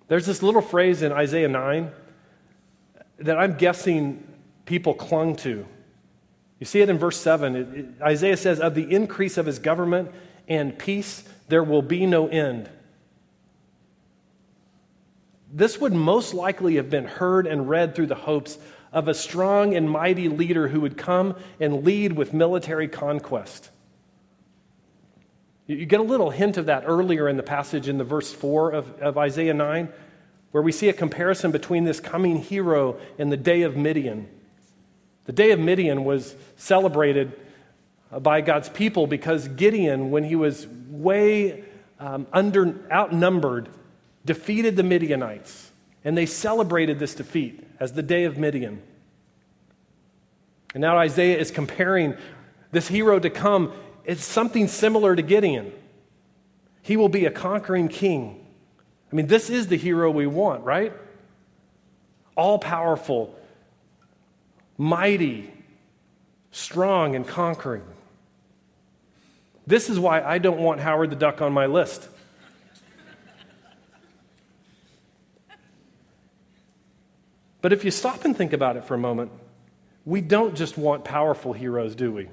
There's 0.07 0.27
this 0.27 0.41
little 0.41 0.62
phrase 0.62 1.03
in 1.03 1.11
Isaiah 1.11 1.49
9 1.49 1.91
that 3.19 3.37
I'm 3.37 3.57
guessing 3.57 4.23
people 4.67 4.95
clung 4.95 5.35
to 5.38 5.67
you 6.59 6.67
see 6.67 6.81
it 6.81 6.88
in 6.88 6.99
verse 6.99 7.19
7. 7.21 7.57
It, 7.57 7.69
it, 7.75 7.87
Isaiah 8.03 8.37
says, 8.37 8.61
Of 8.61 8.75
the 8.75 8.91
increase 8.91 9.37
of 9.37 9.47
his 9.47 9.59
government 9.59 10.11
and 10.49 10.79
peace, 10.79 11.25
there 11.49 11.62
will 11.62 11.83
be 11.83 12.07
no 12.07 12.29
end. 12.29 12.69
this 15.50 15.81
would 15.81 15.93
most 15.93 16.35
likely 16.35 16.77
have 16.77 16.91
been 16.91 17.07
heard 17.07 17.47
and 17.47 17.69
read 17.69 17.95
through 17.95 18.07
the 18.07 18.15
hopes 18.15 18.59
of 18.93 19.09
a 19.09 19.15
strong 19.15 19.75
and 19.75 19.91
mighty 19.91 20.29
leader 20.29 20.69
who 20.69 20.81
would 20.81 20.97
come 20.97 21.37
and 21.61 21.85
lead 21.85 22.12
with 22.12 22.33
military 22.33 22.88
conquest. 22.88 23.71
You 25.67 25.85
get 25.85 26.00
a 26.00 26.05
little 26.05 26.31
hint 26.31 26.57
of 26.57 26.67
that 26.67 26.85
earlier 26.87 27.29
in 27.29 27.37
the 27.37 27.43
passage 27.43 27.88
in 27.88 27.99
the 27.99 28.05
verse 28.05 28.33
4 28.33 28.73
of, 28.73 29.00
of 29.00 29.19
Isaiah 29.19 29.53
9, 29.53 29.91
where 30.50 30.62
we 30.62 30.73
see 30.73 30.88
a 30.88 30.95
comparison 30.95 31.50
between 31.50 31.85
this 31.85 32.00
coming 32.00 32.38
hero 32.38 32.99
and 33.19 33.31
the 33.31 33.37
day 33.37 33.62
of 33.62 33.77
Midian. 33.77 34.29
The 35.29 35.35
day 35.35 35.51
of 35.51 35.61
Midian 35.61 36.07
was 36.07 36.35
celebrated 36.57 37.39
uh, 38.11 38.19
by 38.19 38.41
God's 38.41 38.71
people 38.71 39.07
because 39.07 39.47
Gideon, 39.47 40.11
when 40.11 40.25
he 40.25 40.35
was 40.37 40.67
way 40.89 41.65
um, 42.01 42.27
under, 42.33 42.75
outnumbered, 42.91 43.69
defeated 44.25 44.75
the 44.75 44.83
Midianites. 44.83 45.71
And 46.03 46.17
they 46.17 46.25
celebrated 46.25 46.99
this 46.99 47.15
defeat 47.15 47.63
as 47.79 47.93
the 47.93 48.03
day 48.03 48.25
of 48.25 48.39
Midian. 48.39 48.81
And 50.73 50.81
now 50.81 50.97
Isaiah 50.97 51.37
is 51.37 51.51
comparing 51.51 52.17
this 52.73 52.89
hero 52.89 53.19
to 53.19 53.29
come. 53.29 53.75
It's 54.07 54.25
something 54.25 54.67
similar 54.67 55.15
to 55.15 55.21
Gideon. 55.21 55.73
He 56.81 56.97
will 56.97 57.11
be 57.11 57.27
a 57.27 57.31
conquering 57.31 57.89
king. 57.89 58.47
I 59.13 59.15
mean, 59.15 59.27
this 59.27 59.51
is 59.51 59.67
the 59.67 59.77
hero 59.77 60.11
we 60.11 60.27
want, 60.27 60.65
right? 60.65 60.95
All 62.35 62.59
powerful, 62.59 63.38
mighty, 64.79 65.53
strong, 66.53 67.15
and 67.17 67.27
conquering. 67.27 67.83
This 69.67 69.91
is 69.91 69.99
why 69.99 70.23
I 70.23 70.39
don't 70.39 70.61
want 70.61 70.81
Howard 70.81 71.11
the 71.11 71.17
Duck 71.17 71.43
on 71.43 71.53
my 71.53 71.67
list. 71.67 72.09
But 77.61 77.73
if 77.73 77.85
you 77.85 77.91
stop 77.91 78.25
and 78.25 78.37
think 78.37 78.53
about 78.53 78.77
it 78.77 78.85
for 78.85 78.95
a 78.95 78.99
moment, 78.99 79.33
we 80.07 80.21
don't 80.21 80.55
just 80.55 80.79
want 80.79 81.05
powerful 81.05 81.53
heroes, 81.53 81.95
do 81.95 82.13
we? 82.13 82.29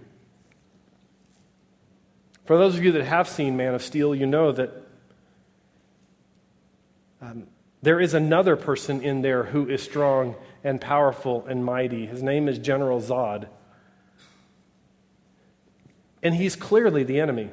For 2.46 2.58
those 2.58 2.78
of 2.78 2.84
you 2.84 2.92
that 2.94 3.04
have 3.04 3.28
seen 3.28 3.58
Man 3.58 3.74
of 3.74 3.82
Steel, 3.82 4.14
you 4.14 4.28
know 4.28 4.52
that 4.52 4.72
um, 7.22 7.48
there 7.82 8.00
is 8.00 8.14
another 8.14 8.56
person 8.56 9.02
in 9.02 9.24
there 9.24 9.44
who 9.44 9.68
is 9.68 9.82
strong 9.82 10.36
and 10.66 10.82
powerful 10.82 11.46
and 11.48 11.64
mighty. 11.64 12.08
His 12.08 12.24
name 12.24 12.50
is 12.50 12.58
General 12.58 13.00
Zod. 13.00 13.48
And 16.24 16.34
he's 16.34 16.56
clearly 16.56 17.04
the 17.04 17.20
enemy. 17.20 17.52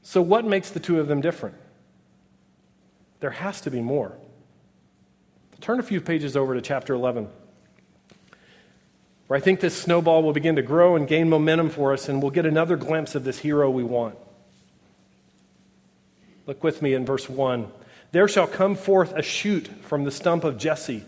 So, 0.00 0.22
what 0.22 0.46
makes 0.46 0.70
the 0.70 0.80
two 0.80 0.98
of 0.98 1.08
them 1.08 1.20
different? 1.20 1.56
There 3.20 3.30
has 3.30 3.60
to 3.60 3.70
be 3.70 3.82
more. 3.82 4.16
Turn 5.60 5.78
a 5.78 5.82
few 5.82 6.00
pages 6.00 6.38
over 6.38 6.54
to 6.54 6.62
chapter 6.62 6.94
11, 6.94 7.28
where 9.26 9.36
I 9.36 9.40
think 9.40 9.60
this 9.60 9.76
snowball 9.76 10.22
will 10.22 10.32
begin 10.32 10.56
to 10.56 10.62
grow 10.62 10.96
and 10.96 11.06
gain 11.06 11.28
momentum 11.28 11.68
for 11.68 11.92
us, 11.92 12.08
and 12.08 12.22
we'll 12.22 12.30
get 12.30 12.46
another 12.46 12.76
glimpse 12.76 13.14
of 13.14 13.24
this 13.24 13.40
hero 13.40 13.68
we 13.68 13.84
want. 13.84 14.16
Look 16.46 16.64
with 16.64 16.80
me 16.80 16.94
in 16.94 17.04
verse 17.04 17.28
1. 17.28 17.70
There 18.12 18.28
shall 18.28 18.46
come 18.46 18.74
forth 18.74 19.12
a 19.14 19.22
shoot 19.22 19.68
from 19.82 20.04
the 20.04 20.10
stump 20.10 20.44
of 20.44 20.58
Jesse, 20.58 21.04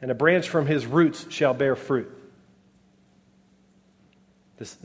and 0.00 0.10
a 0.10 0.14
branch 0.14 0.48
from 0.48 0.66
his 0.66 0.86
roots 0.86 1.26
shall 1.30 1.54
bear 1.54 1.76
fruit. 1.76 2.12
This 4.58 4.78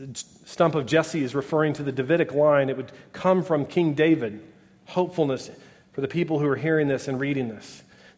stump 0.46 0.76
of 0.76 0.86
Jesse 0.86 1.24
is 1.24 1.34
referring 1.34 1.74
to 1.74 1.84
the 1.84 1.92
Davidic 1.92 2.34
line. 2.34 2.70
It 2.70 2.78
would 2.78 2.92
come 3.14 3.44
from 3.44 3.66
King 3.66 3.94
David. 3.94 4.42
Hopefulness 4.88 5.50
for 5.94 6.02
the 6.02 6.08
people 6.08 6.40
who 6.40 6.48
are 6.48 6.58
hearing 6.58 6.88
this 6.88 7.08
and 7.08 7.20
reading 7.20 7.48
this. 7.48 7.84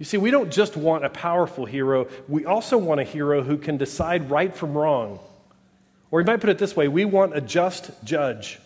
You 0.00 0.06
see, 0.06 0.16
we 0.16 0.30
don't 0.30 0.50
just 0.50 0.78
want 0.78 1.04
a 1.04 1.10
powerful 1.10 1.66
hero, 1.66 2.08
we 2.26 2.46
also 2.46 2.78
want 2.78 3.00
a 3.00 3.04
hero 3.04 3.42
who 3.42 3.58
can 3.58 3.76
decide 3.76 4.30
right 4.30 4.52
from 4.52 4.72
wrong. 4.72 5.20
Or 6.10 6.20
you 6.20 6.26
might 6.26 6.40
put 6.40 6.48
it 6.48 6.56
this 6.56 6.74
way 6.74 6.88
we 6.88 7.04
want 7.04 7.36
a 7.36 7.40
just 7.42 7.90
judge, 8.02 8.58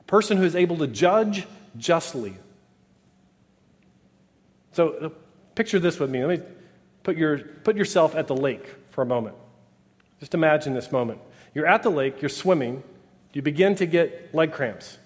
a 0.00 0.02
person 0.02 0.36
who 0.36 0.42
is 0.42 0.56
able 0.56 0.76
to 0.78 0.88
judge 0.88 1.46
justly. 1.78 2.34
So 4.72 4.88
uh, 4.88 5.08
picture 5.54 5.78
this 5.78 6.00
with 6.00 6.10
me. 6.10 6.24
Let 6.24 6.40
me 6.40 6.46
put, 7.04 7.16
your, 7.16 7.38
put 7.38 7.76
yourself 7.76 8.16
at 8.16 8.26
the 8.26 8.34
lake 8.34 8.74
for 8.90 9.02
a 9.02 9.06
moment. 9.06 9.36
Just 10.18 10.34
imagine 10.34 10.74
this 10.74 10.90
moment. 10.90 11.20
You're 11.54 11.66
at 11.68 11.84
the 11.84 11.90
lake, 11.90 12.20
you're 12.20 12.28
swimming, 12.28 12.82
you 13.32 13.40
begin 13.40 13.76
to 13.76 13.86
get 13.86 14.34
leg 14.34 14.50
cramps. 14.50 14.98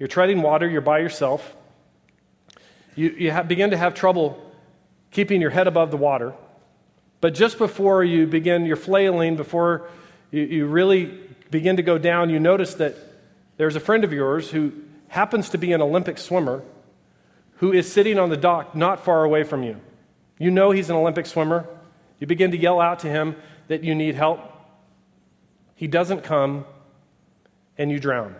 You're 0.00 0.08
treading 0.08 0.42
water, 0.42 0.68
you're 0.68 0.80
by 0.80 0.98
yourself. 0.98 1.54
You, 2.94 3.10
you 3.10 3.30
have, 3.30 3.48
begin 3.48 3.70
to 3.70 3.76
have 3.76 3.94
trouble 3.94 4.52
keeping 5.10 5.40
your 5.40 5.50
head 5.50 5.66
above 5.66 5.90
the 5.90 5.96
water. 5.96 6.34
But 7.20 7.34
just 7.34 7.58
before 7.58 8.02
you 8.02 8.26
begin 8.26 8.66
your 8.66 8.76
flailing, 8.76 9.36
before 9.36 9.88
you, 10.30 10.42
you 10.42 10.66
really 10.66 11.18
begin 11.50 11.76
to 11.76 11.82
go 11.82 11.98
down, 11.98 12.30
you 12.30 12.40
notice 12.40 12.74
that 12.74 12.96
there's 13.56 13.76
a 13.76 13.80
friend 13.80 14.04
of 14.04 14.12
yours 14.12 14.50
who 14.50 14.72
happens 15.08 15.50
to 15.50 15.58
be 15.58 15.72
an 15.72 15.82
Olympic 15.82 16.18
swimmer 16.18 16.62
who 17.56 17.72
is 17.72 17.90
sitting 17.90 18.18
on 18.18 18.28
the 18.28 18.36
dock 18.36 18.74
not 18.74 19.04
far 19.04 19.22
away 19.22 19.44
from 19.44 19.62
you. 19.62 19.80
You 20.38 20.50
know 20.50 20.72
he's 20.72 20.90
an 20.90 20.96
Olympic 20.96 21.26
swimmer. 21.26 21.68
You 22.18 22.26
begin 22.26 22.50
to 22.50 22.56
yell 22.56 22.80
out 22.80 23.00
to 23.00 23.08
him 23.08 23.36
that 23.68 23.84
you 23.84 23.94
need 23.94 24.16
help. 24.16 24.40
He 25.76 25.86
doesn't 25.86 26.22
come, 26.24 26.64
and 27.78 27.90
you 27.90 28.00
drown. 28.00 28.34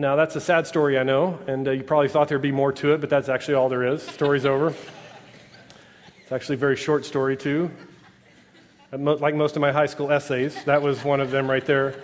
Now, 0.00 0.16
that's 0.16 0.34
a 0.34 0.40
sad 0.40 0.66
story, 0.66 0.98
I 0.98 1.02
know, 1.02 1.38
and 1.46 1.68
uh, 1.68 1.72
you 1.72 1.82
probably 1.82 2.08
thought 2.08 2.28
there'd 2.28 2.40
be 2.40 2.50
more 2.50 2.72
to 2.72 2.94
it, 2.94 3.02
but 3.02 3.10
that's 3.10 3.28
actually 3.28 3.52
all 3.52 3.68
there 3.68 3.84
is. 3.84 4.02
Story's 4.02 4.46
over. 4.46 4.74
It's 6.22 6.32
actually 6.32 6.54
a 6.54 6.58
very 6.58 6.76
short 6.76 7.04
story, 7.04 7.36
too. 7.36 7.70
Like 8.92 9.34
most 9.34 9.56
of 9.56 9.60
my 9.60 9.72
high 9.72 9.84
school 9.84 10.10
essays, 10.10 10.64
that 10.64 10.80
was 10.80 11.04
one 11.04 11.20
of 11.20 11.30
them 11.30 11.50
right 11.50 11.66
there. 11.66 12.00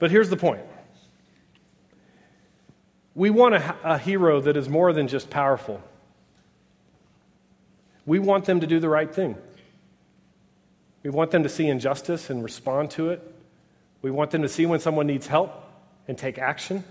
But 0.00 0.10
here's 0.10 0.28
the 0.28 0.36
point 0.36 0.62
we 3.14 3.30
want 3.30 3.54
a, 3.54 3.76
a, 3.84 3.98
hero 3.98 4.40
that 4.40 4.56
is 4.56 4.68
more 4.68 4.92
than 4.92 5.06
just 5.06 5.30
powerful, 5.30 5.80
we 8.04 8.18
want 8.18 8.46
them 8.46 8.58
to 8.58 8.66
do 8.66 8.80
the 8.80 8.88
right 8.88 9.14
thing. 9.14 9.36
We 11.04 11.10
want 11.10 11.30
them 11.30 11.44
to 11.44 11.48
see 11.48 11.68
injustice 11.68 12.30
and 12.30 12.42
respond 12.42 12.90
to 12.92 13.10
it. 13.10 13.22
We 14.02 14.10
want 14.10 14.32
them 14.32 14.42
to 14.42 14.48
see 14.48 14.66
when 14.66 14.80
someone 14.80 15.06
needs 15.06 15.26
help 15.26 15.52
and 16.08 16.18
take 16.18 16.38
action. 16.38 16.82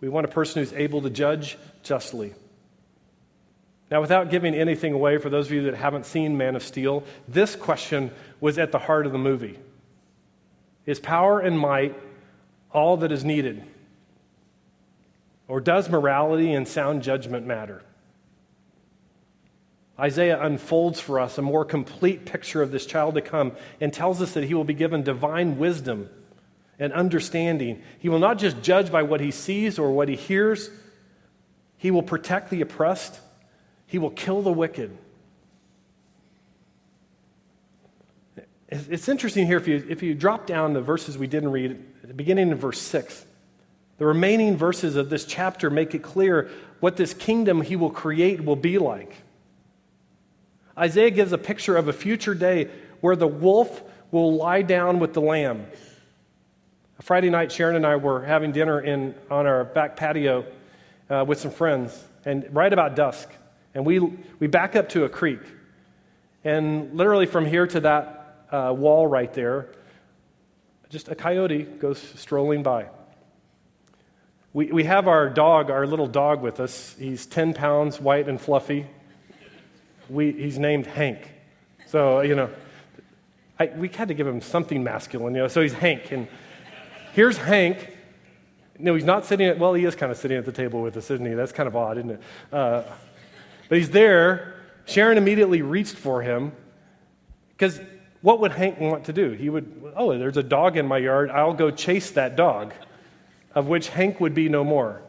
We 0.00 0.08
want 0.08 0.24
a 0.24 0.28
person 0.28 0.62
who's 0.62 0.72
able 0.72 1.02
to 1.02 1.10
judge 1.10 1.58
justly. 1.82 2.34
Now, 3.90 4.00
without 4.00 4.30
giving 4.30 4.54
anything 4.54 4.92
away 4.92 5.18
for 5.18 5.28
those 5.28 5.46
of 5.46 5.52
you 5.52 5.64
that 5.64 5.74
haven't 5.74 6.06
seen 6.06 6.38
Man 6.38 6.56
of 6.56 6.62
Steel, 6.62 7.04
this 7.28 7.54
question 7.54 8.10
was 8.40 8.58
at 8.58 8.72
the 8.72 8.78
heart 8.78 9.06
of 9.06 9.12
the 9.12 9.18
movie 9.18 9.58
Is 10.86 11.00
power 11.00 11.40
and 11.40 11.58
might 11.58 11.94
all 12.70 12.96
that 12.98 13.12
is 13.12 13.24
needed? 13.24 13.64
Or 15.46 15.60
does 15.60 15.90
morality 15.90 16.52
and 16.52 16.66
sound 16.66 17.02
judgment 17.02 17.46
matter? 17.46 17.82
Isaiah 19.98 20.42
unfolds 20.42 20.98
for 20.98 21.20
us 21.20 21.38
a 21.38 21.42
more 21.42 21.64
complete 21.64 22.24
picture 22.24 22.62
of 22.62 22.72
this 22.72 22.84
child 22.84 23.14
to 23.14 23.20
come 23.20 23.52
and 23.80 23.92
tells 23.92 24.20
us 24.20 24.32
that 24.32 24.44
he 24.44 24.54
will 24.54 24.64
be 24.64 24.74
given 24.74 25.02
divine 25.02 25.56
wisdom 25.58 26.10
and 26.78 26.92
understanding. 26.92 27.82
He 28.00 28.08
will 28.08 28.18
not 28.18 28.38
just 28.38 28.60
judge 28.62 28.90
by 28.90 29.02
what 29.02 29.20
he 29.20 29.30
sees 29.30 29.78
or 29.78 29.92
what 29.92 30.08
he 30.08 30.16
hears, 30.16 30.70
he 31.76 31.90
will 31.90 32.02
protect 32.02 32.50
the 32.50 32.60
oppressed, 32.60 33.20
he 33.86 33.98
will 33.98 34.10
kill 34.10 34.42
the 34.42 34.52
wicked. 34.52 34.96
It's 38.68 39.08
interesting 39.08 39.46
here 39.46 39.58
if 39.58 39.68
you, 39.68 39.86
if 39.88 40.02
you 40.02 40.14
drop 40.14 40.46
down 40.46 40.72
the 40.72 40.80
verses 40.80 41.16
we 41.16 41.28
didn't 41.28 41.52
read 41.52 42.16
beginning 42.16 42.50
in 42.50 42.56
verse 42.56 42.80
6. 42.80 43.24
The 43.98 44.06
remaining 44.06 44.56
verses 44.56 44.96
of 44.96 45.10
this 45.10 45.24
chapter 45.24 45.70
make 45.70 45.94
it 45.94 46.02
clear 46.02 46.50
what 46.80 46.96
this 46.96 47.14
kingdom 47.14 47.62
he 47.62 47.76
will 47.76 47.90
create 47.90 48.44
will 48.44 48.56
be 48.56 48.78
like. 48.78 49.14
Isaiah 50.76 51.10
gives 51.10 51.32
a 51.32 51.38
picture 51.38 51.76
of 51.76 51.88
a 51.88 51.92
future 51.92 52.34
day 52.34 52.70
where 53.00 53.16
the 53.16 53.26
wolf 53.26 53.82
will 54.10 54.34
lie 54.34 54.62
down 54.62 54.98
with 54.98 55.12
the 55.12 55.20
lamb. 55.20 55.66
Friday 57.00 57.30
night, 57.30 57.52
Sharon 57.52 57.76
and 57.76 57.86
I 57.86 57.96
were 57.96 58.24
having 58.24 58.52
dinner 58.52 58.80
in, 58.80 59.14
on 59.30 59.46
our 59.46 59.64
back 59.64 59.96
patio 59.96 60.46
uh, 61.10 61.24
with 61.26 61.38
some 61.40 61.50
friends, 61.50 62.02
and 62.24 62.46
right 62.52 62.72
about 62.72 62.96
dusk. 62.96 63.28
And 63.74 63.84
we, 63.84 63.98
we 64.38 64.46
back 64.46 64.76
up 64.76 64.88
to 64.90 65.04
a 65.04 65.08
creek. 65.08 65.40
And 66.44 66.94
literally 66.94 67.26
from 67.26 67.44
here 67.44 67.66
to 67.66 67.80
that 67.80 68.46
uh, 68.50 68.72
wall 68.76 69.06
right 69.06 69.32
there, 69.32 69.68
just 70.88 71.08
a 71.08 71.14
coyote 71.14 71.62
goes 71.64 72.00
strolling 72.16 72.62
by. 72.62 72.86
We, 74.52 74.70
we 74.70 74.84
have 74.84 75.08
our 75.08 75.28
dog, 75.28 75.70
our 75.70 75.86
little 75.86 76.06
dog 76.06 76.40
with 76.40 76.60
us. 76.60 76.94
He's 76.98 77.26
10 77.26 77.54
pounds, 77.54 78.00
white 78.00 78.28
and 78.28 78.40
fluffy. 78.40 78.86
We, 80.08 80.32
he's 80.32 80.58
named 80.58 80.86
Hank. 80.86 81.30
So, 81.86 82.20
you 82.20 82.34
know, 82.34 82.50
I, 83.58 83.66
we 83.76 83.88
had 83.88 84.08
to 84.08 84.14
give 84.14 84.26
him 84.26 84.40
something 84.40 84.82
masculine, 84.82 85.34
you 85.34 85.42
know, 85.42 85.48
so 85.48 85.62
he's 85.62 85.72
Hank. 85.72 86.10
And 86.12 86.28
here's 87.12 87.36
Hank. 87.36 87.96
No, 88.78 88.94
he's 88.94 89.04
not 89.04 89.24
sitting 89.24 89.46
at, 89.46 89.58
well, 89.58 89.74
he 89.74 89.84
is 89.84 89.94
kind 89.94 90.10
of 90.10 90.18
sitting 90.18 90.36
at 90.36 90.44
the 90.44 90.52
table 90.52 90.82
with 90.82 90.96
us, 90.96 91.10
isn't 91.10 91.24
he? 91.24 91.34
That's 91.34 91.52
kind 91.52 91.68
of 91.68 91.76
odd, 91.76 91.98
isn't 91.98 92.10
it? 92.10 92.22
Uh, 92.52 92.82
but 93.68 93.78
he's 93.78 93.90
there. 93.90 94.54
Sharon 94.86 95.16
immediately 95.16 95.62
reached 95.62 95.96
for 95.96 96.22
him 96.22 96.52
because 97.56 97.80
what 98.20 98.40
would 98.40 98.52
Hank 98.52 98.80
want 98.80 99.04
to 99.04 99.12
do? 99.12 99.30
He 99.30 99.48
would, 99.48 99.92
oh, 99.96 100.18
there's 100.18 100.36
a 100.36 100.42
dog 100.42 100.76
in 100.76 100.86
my 100.86 100.98
yard. 100.98 101.30
I'll 101.30 101.54
go 101.54 101.70
chase 101.70 102.10
that 102.12 102.36
dog, 102.36 102.74
of 103.54 103.68
which 103.68 103.88
Hank 103.88 104.20
would 104.20 104.34
be 104.34 104.48
no 104.48 104.64
more. 104.64 105.02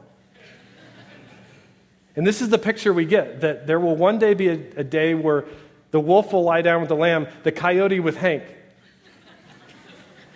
And 2.15 2.25
this 2.25 2.41
is 2.41 2.50
the 2.50 2.57
picture 2.57 2.93
we 2.93 3.05
get 3.05 3.41
that 3.41 3.67
there 3.67 3.79
will 3.79 3.95
one 3.95 4.19
day 4.19 4.34
be 4.34 4.48
a, 4.48 4.60
a 4.77 4.84
day 4.84 5.13
where 5.13 5.45
the 5.91 6.00
wolf 6.00 6.34
will 6.34 6.43
lie 6.43 6.62
down 6.62 6.81
with 6.81 6.89
the 6.89 6.95
lamb, 6.95 7.27
the 7.43 7.51
coyote 7.51 8.00
with 8.00 8.17
Hank, 8.17 8.43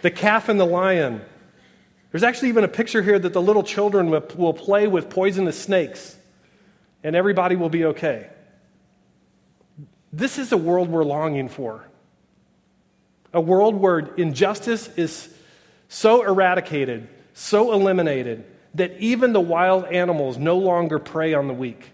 the 0.01 0.11
calf 0.11 0.49
and 0.49 0.59
the 0.59 0.65
lion. 0.65 1.21
There's 2.11 2.23
actually 2.23 2.49
even 2.49 2.63
a 2.63 2.69
picture 2.69 3.01
here 3.01 3.19
that 3.19 3.33
the 3.33 3.41
little 3.41 3.63
children 3.63 4.09
will, 4.09 4.25
will 4.35 4.53
play 4.53 4.87
with 4.87 5.09
poisonous 5.09 5.61
snakes 5.61 6.17
and 7.03 7.15
everybody 7.15 7.55
will 7.55 7.69
be 7.69 7.85
okay. 7.85 8.29
This 10.11 10.37
is 10.37 10.51
a 10.51 10.57
world 10.57 10.89
we're 10.89 11.03
longing 11.03 11.49
for. 11.49 11.85
A 13.33 13.39
world 13.39 13.75
where 13.75 13.99
injustice 13.99 14.87
is 14.97 15.31
so 15.87 16.23
eradicated, 16.23 17.07
so 17.33 17.73
eliminated, 17.73 18.43
that 18.75 18.97
even 18.99 19.33
the 19.33 19.41
wild 19.41 19.85
animals 19.85 20.37
no 20.37 20.57
longer 20.57 20.99
prey 20.99 21.33
on 21.33 21.47
the 21.47 21.53
weak. 21.53 21.91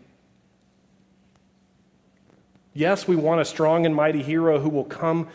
Yes, 2.74 3.08
we 3.08 3.16
want 3.16 3.40
a 3.40 3.46
strong 3.46 3.86
and 3.86 3.96
mighty 3.96 4.22
hero 4.22 4.60
who 4.60 4.70
will 4.70 4.84
come 4.84 5.30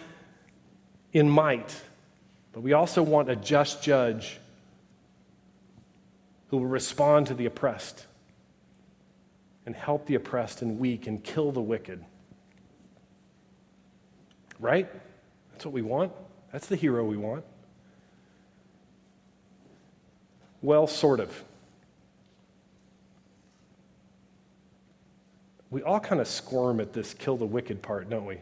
in 1.12 1.28
might, 1.28 1.74
but 2.52 2.60
we 2.60 2.74
also 2.74 3.02
want 3.02 3.30
a 3.30 3.36
just 3.36 3.82
judge 3.82 4.38
who 6.48 6.58
will 6.58 6.66
respond 6.66 7.28
to 7.28 7.34
the 7.34 7.46
oppressed 7.46 8.06
and 9.64 9.74
help 9.74 10.06
the 10.06 10.16
oppressed 10.16 10.62
and 10.62 10.78
weak 10.78 11.06
and 11.06 11.22
kill 11.22 11.52
the 11.52 11.60
wicked. 11.60 12.04
Right? 14.58 14.88
That's 15.52 15.64
what 15.64 15.72
we 15.72 15.82
want. 15.82 16.12
That's 16.52 16.66
the 16.66 16.76
hero 16.76 17.04
we 17.04 17.16
want. 17.16 17.44
Well, 20.62 20.86
sort 20.86 21.20
of. 21.20 21.44
We 25.70 25.82
all 25.82 26.00
kind 26.00 26.20
of 26.20 26.26
squirm 26.26 26.80
at 26.80 26.92
this 26.92 27.14
kill 27.14 27.36
the 27.36 27.46
wicked 27.46 27.80
part, 27.80 28.10
don't 28.10 28.26
we? 28.26 28.38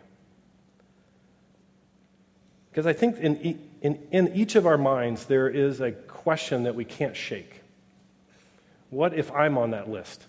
Because 2.70 2.86
I 2.86 2.92
think 2.92 3.18
in, 3.18 3.36
in, 3.82 3.98
in 4.10 4.34
each 4.34 4.54
of 4.54 4.66
our 4.66 4.78
minds 4.78 5.26
there 5.26 5.48
is 5.48 5.80
a 5.80 5.92
question 5.92 6.62
that 6.62 6.74
we 6.74 6.84
can't 6.84 7.16
shake. 7.16 7.60
What 8.90 9.12
if 9.14 9.30
I'm 9.32 9.58
on 9.58 9.72
that 9.72 9.90
list? 9.90 10.24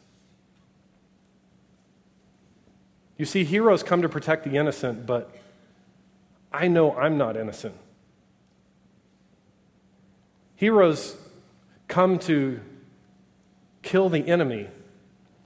You 3.18 3.26
see, 3.26 3.44
heroes 3.44 3.84
come 3.84 4.02
to 4.02 4.10
protect 4.10 4.44
the 4.46 4.56
innocent, 4.56 5.06
but 5.06 5.34
I 6.52 6.68
know 6.68 6.96
I'm 6.96 7.18
not 7.18 7.38
innocent. 7.38 7.76
Heroes 10.56 11.16
come 11.90 12.20
to 12.20 12.62
kill 13.82 14.08
the 14.08 14.26
enemy, 14.26 14.70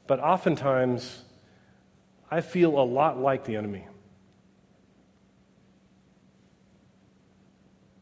but 0.06 0.20
oftentimes 0.20 1.24
I 2.30 2.42
feel 2.42 2.78
a 2.78 2.86
lot 2.86 3.20
like 3.20 3.46
the 3.46 3.56
enemy. 3.56 3.88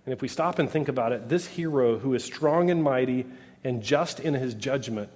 And 0.06 0.12
if 0.12 0.22
we 0.22 0.28
stop 0.28 0.60
and 0.60 0.70
think 0.70 0.90
about 0.90 1.14
it, 1.14 1.30
this 1.30 1.48
hero 1.48 1.98
who 1.98 2.14
is 2.16 2.24
strong 2.26 2.70
and 2.70 2.84
mighty 2.84 3.26
and 3.64 3.82
just 3.82 4.20
in 4.20 4.34
his 4.34 4.54
judgment 4.54 5.10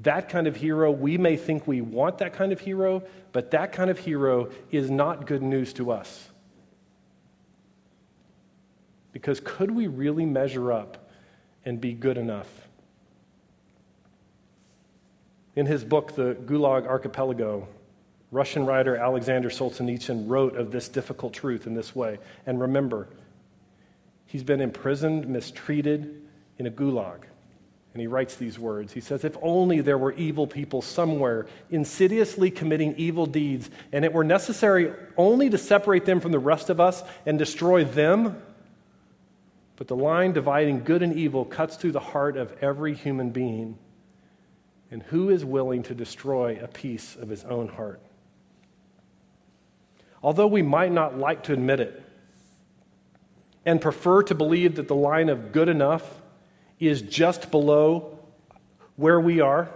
that 0.00 0.28
kind 0.28 0.46
of 0.46 0.54
hero, 0.54 0.90
we 0.90 1.18
may 1.18 1.36
think 1.36 1.66
we 1.66 1.80
want 1.80 2.18
that 2.18 2.32
kind 2.32 2.52
of 2.52 2.60
hero, 2.60 3.02
but 3.32 3.50
that 3.50 3.72
kind 3.72 3.90
of 3.90 3.98
hero 3.98 4.50
is 4.70 4.90
not 4.90 5.26
good 5.26 5.42
news 5.42 5.72
to 5.74 5.90
us. 5.90 6.28
Because 9.12 9.40
could 9.40 9.72
we 9.72 9.88
really 9.88 10.24
measure 10.24 10.72
up 10.72 11.07
and 11.68 11.80
be 11.80 11.92
good 11.92 12.16
enough? 12.16 12.48
In 15.54 15.66
his 15.66 15.84
book, 15.84 16.14
The 16.14 16.34
Gulag 16.34 16.86
Archipelago, 16.86 17.68
Russian 18.30 18.66
writer 18.66 18.96
Alexander 18.96 19.50
Solzhenitsyn 19.50 20.28
wrote 20.28 20.56
of 20.56 20.70
this 20.70 20.88
difficult 20.88 21.32
truth 21.32 21.66
in 21.66 21.74
this 21.74 21.94
way. 21.94 22.18
And 22.46 22.60
remember, 22.60 23.08
he's 24.26 24.42
been 24.42 24.60
imprisoned, 24.60 25.28
mistreated 25.28 26.22
in 26.58 26.66
a 26.66 26.70
gulag. 26.70 27.22
And 27.94 28.00
he 28.00 28.06
writes 28.06 28.36
these 28.36 28.58
words. 28.58 28.92
He 28.92 29.00
says, 29.00 29.24
If 29.24 29.36
only 29.42 29.80
there 29.80 29.98
were 29.98 30.12
evil 30.12 30.46
people 30.46 30.82
somewhere 30.82 31.46
insidiously 31.70 32.50
committing 32.50 32.94
evil 32.96 33.26
deeds, 33.26 33.70
and 33.92 34.04
it 34.04 34.12
were 34.12 34.24
necessary 34.24 34.92
only 35.16 35.50
to 35.50 35.58
separate 35.58 36.04
them 36.04 36.20
from 36.20 36.32
the 36.32 36.38
rest 36.38 36.70
of 36.70 36.80
us 36.80 37.02
and 37.26 37.38
destroy 37.38 37.84
them. 37.84 38.40
But 39.78 39.86
the 39.86 39.96
line 39.96 40.32
dividing 40.32 40.82
good 40.82 41.04
and 41.04 41.14
evil 41.14 41.44
cuts 41.44 41.76
through 41.76 41.92
the 41.92 42.00
heart 42.00 42.36
of 42.36 42.52
every 42.60 42.94
human 42.94 43.30
being. 43.30 43.78
And 44.90 45.04
who 45.04 45.30
is 45.30 45.44
willing 45.44 45.84
to 45.84 45.94
destroy 45.94 46.58
a 46.60 46.66
piece 46.66 47.14
of 47.14 47.28
his 47.28 47.44
own 47.44 47.68
heart? 47.68 48.00
Although 50.20 50.48
we 50.48 50.62
might 50.62 50.90
not 50.90 51.16
like 51.16 51.44
to 51.44 51.52
admit 51.52 51.78
it 51.78 52.02
and 53.64 53.80
prefer 53.80 54.24
to 54.24 54.34
believe 54.34 54.74
that 54.76 54.88
the 54.88 54.96
line 54.96 55.28
of 55.28 55.52
good 55.52 55.68
enough 55.68 56.22
is 56.80 57.00
just 57.00 57.52
below 57.52 58.18
where 58.96 59.20
we 59.20 59.40
are, 59.40 59.70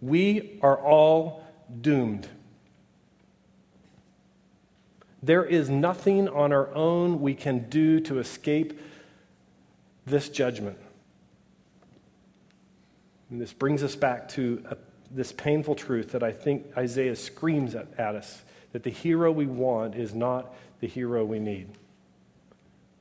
we 0.00 0.58
are 0.62 0.76
all 0.76 1.44
doomed. 1.80 2.28
There 5.24 5.44
is 5.44 5.70
nothing 5.70 6.28
on 6.28 6.52
our 6.52 6.72
own 6.74 7.22
we 7.22 7.34
can 7.34 7.70
do 7.70 7.98
to 8.00 8.18
escape 8.18 8.78
this 10.04 10.28
judgment. 10.28 10.76
And 13.30 13.40
this 13.40 13.54
brings 13.54 13.82
us 13.82 13.96
back 13.96 14.28
to 14.30 14.62
a, 14.68 14.76
this 15.10 15.32
painful 15.32 15.76
truth 15.76 16.12
that 16.12 16.22
I 16.22 16.30
think 16.30 16.66
Isaiah 16.76 17.16
screams 17.16 17.74
at, 17.74 17.88
at 17.96 18.14
us 18.14 18.42
that 18.72 18.82
the 18.82 18.90
hero 18.90 19.32
we 19.32 19.46
want 19.46 19.94
is 19.94 20.14
not 20.14 20.54
the 20.80 20.88
hero 20.88 21.24
we 21.24 21.38
need. 21.38 21.68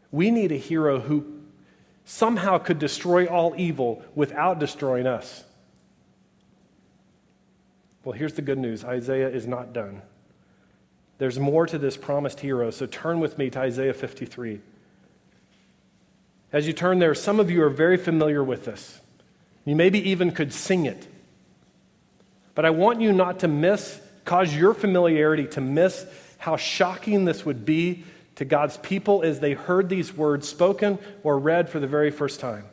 We 0.09 0.31
need 0.31 0.53
a 0.53 0.57
hero 0.57 1.01
who 1.01 1.41
somehow 2.05 2.57
could 2.57 2.79
destroy 2.79 3.25
all 3.25 3.53
evil 3.57 4.01
without 4.15 4.59
destroying 4.59 5.07
us. 5.07 5.43
Well, 8.05 8.13
here's 8.13 8.35
the 8.35 8.41
good 8.41 8.59
news 8.59 8.85
Isaiah 8.85 9.29
is 9.29 9.45
not 9.45 9.73
done. 9.73 10.03
There's 11.17 11.39
more 11.39 11.65
to 11.67 11.77
this 11.77 11.95
promised 11.95 12.39
hero, 12.39 12.71
so 12.71 12.85
turn 12.85 13.19
with 13.19 13.37
me 13.37 13.49
to 13.51 13.59
Isaiah 13.59 13.93
53. 13.93 14.59
As 16.51 16.67
you 16.67 16.73
turn 16.73 16.99
there, 16.99 17.15
some 17.15 17.39
of 17.39 17.49
you 17.49 17.63
are 17.63 17.69
very 17.69 17.97
familiar 17.97 18.43
with 18.43 18.65
this. 18.65 18.99
You 19.65 19.75
maybe 19.75 20.09
even 20.09 20.31
could 20.31 20.53
sing 20.53 20.85
it. 20.85 21.07
But 22.55 22.65
I 22.65 22.69
want 22.69 23.01
you 23.01 23.11
not 23.11 23.39
to 23.39 23.47
miss, 23.47 23.99
cause 24.25 24.55
your 24.55 24.73
familiarity 24.73 25.47
to 25.47 25.61
miss 25.61 26.05
how 26.37 26.57
shocking 26.57 27.25
this 27.25 27.45
would 27.45 27.65
be 27.65 28.03
to 28.35 28.45
God's 28.45 28.77
people 28.77 29.23
as 29.23 29.39
they 29.39 29.53
heard 29.53 29.89
these 29.89 30.13
words 30.13 30.47
spoken 30.47 30.99
or 31.23 31.39
read 31.39 31.69
for 31.69 31.79
the 31.79 31.87
very 31.87 32.11
first 32.11 32.39
time. 32.39 32.65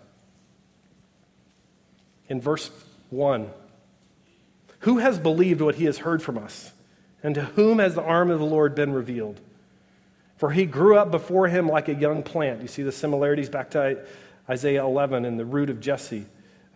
In 2.28 2.40
verse 2.40 2.70
1, 3.10 3.50
who 4.80 4.98
has 4.98 5.18
believed 5.18 5.60
what 5.60 5.74
he 5.76 5.84
has 5.84 5.98
heard 5.98 6.22
from 6.22 6.38
us? 6.38 6.72
And 7.22 7.34
to 7.34 7.42
whom 7.42 7.78
has 7.78 7.94
the 7.94 8.02
arm 8.02 8.30
of 8.30 8.38
the 8.38 8.46
Lord 8.46 8.74
been 8.74 8.92
revealed? 8.92 9.40
For 10.36 10.52
he 10.52 10.64
grew 10.64 10.96
up 10.96 11.10
before 11.10 11.48
him 11.48 11.68
like 11.68 11.88
a 11.88 11.94
young 11.94 12.22
plant. 12.22 12.62
You 12.62 12.68
see 12.68 12.82
the 12.82 12.92
similarities 12.92 13.50
back 13.50 13.70
to 13.70 14.04
Isaiah 14.48 14.84
11 14.84 15.24
and 15.24 15.38
the 15.38 15.44
root 15.44 15.68
of 15.68 15.80
Jesse 15.80 16.26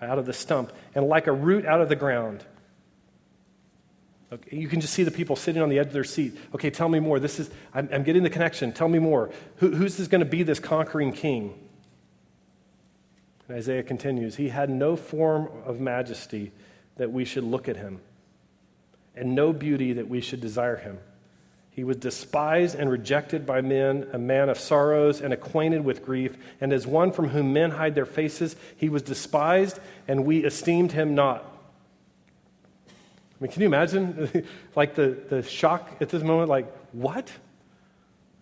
out 0.02 0.18
of 0.18 0.26
the 0.26 0.32
stump, 0.32 0.72
and 0.94 1.06
like 1.06 1.26
a 1.26 1.32
root 1.32 1.64
out 1.64 1.80
of 1.80 1.88
the 1.88 1.96
ground. 1.96 2.44
Okay, 4.32 4.56
you 4.56 4.68
can 4.68 4.80
just 4.80 4.92
see 4.92 5.02
the 5.02 5.10
people 5.10 5.36
sitting 5.36 5.62
on 5.62 5.68
the 5.68 5.78
edge 5.78 5.88
of 5.88 5.92
their 5.92 6.04
seat. 6.04 6.36
Okay, 6.54 6.70
tell 6.70 6.88
me 6.88 6.98
more. 6.98 7.20
This 7.20 7.38
is, 7.38 7.50
I'm, 7.72 7.88
I'm 7.92 8.02
getting 8.02 8.22
the 8.22 8.30
connection. 8.30 8.72
Tell 8.72 8.88
me 8.88 8.98
more. 8.98 9.30
Who, 9.56 9.70
who's 9.70 9.96
this 9.96 10.08
going 10.08 10.20
to 10.20 10.26
be 10.26 10.42
this 10.42 10.58
conquering 10.58 11.12
king? 11.12 11.58
And 13.48 13.56
Isaiah 13.56 13.82
continues 13.82 14.36
He 14.36 14.48
had 14.48 14.70
no 14.70 14.96
form 14.96 15.48
of 15.64 15.80
majesty 15.80 16.52
that 16.96 17.12
we 17.12 17.24
should 17.24 17.44
look 17.44 17.68
at 17.68 17.76
him, 17.76 18.00
and 19.16 19.34
no 19.34 19.52
beauty 19.52 19.94
that 19.94 20.08
we 20.08 20.20
should 20.20 20.40
desire 20.40 20.76
him. 20.76 20.98
He 21.70 21.82
was 21.82 21.96
despised 21.96 22.76
and 22.76 22.88
rejected 22.88 23.44
by 23.44 23.60
men, 23.60 24.08
a 24.12 24.18
man 24.18 24.48
of 24.48 24.60
sorrows 24.60 25.20
and 25.20 25.32
acquainted 25.32 25.84
with 25.84 26.04
grief, 26.04 26.36
and 26.60 26.72
as 26.72 26.86
one 26.86 27.10
from 27.10 27.30
whom 27.30 27.52
men 27.52 27.72
hide 27.72 27.96
their 27.96 28.06
faces, 28.06 28.54
he 28.76 28.88
was 28.88 29.02
despised, 29.02 29.80
and 30.06 30.24
we 30.24 30.44
esteemed 30.44 30.92
him 30.92 31.16
not. 31.16 31.44
I 32.88 32.92
mean, 33.40 33.50
can 33.50 33.62
you 33.62 33.66
imagine 33.66 34.46
like 34.76 34.94
the, 34.94 35.18
the 35.28 35.42
shock 35.42 35.90
at 36.00 36.10
this 36.10 36.22
moment? 36.22 36.48
Like, 36.48 36.72
what? 36.92 37.28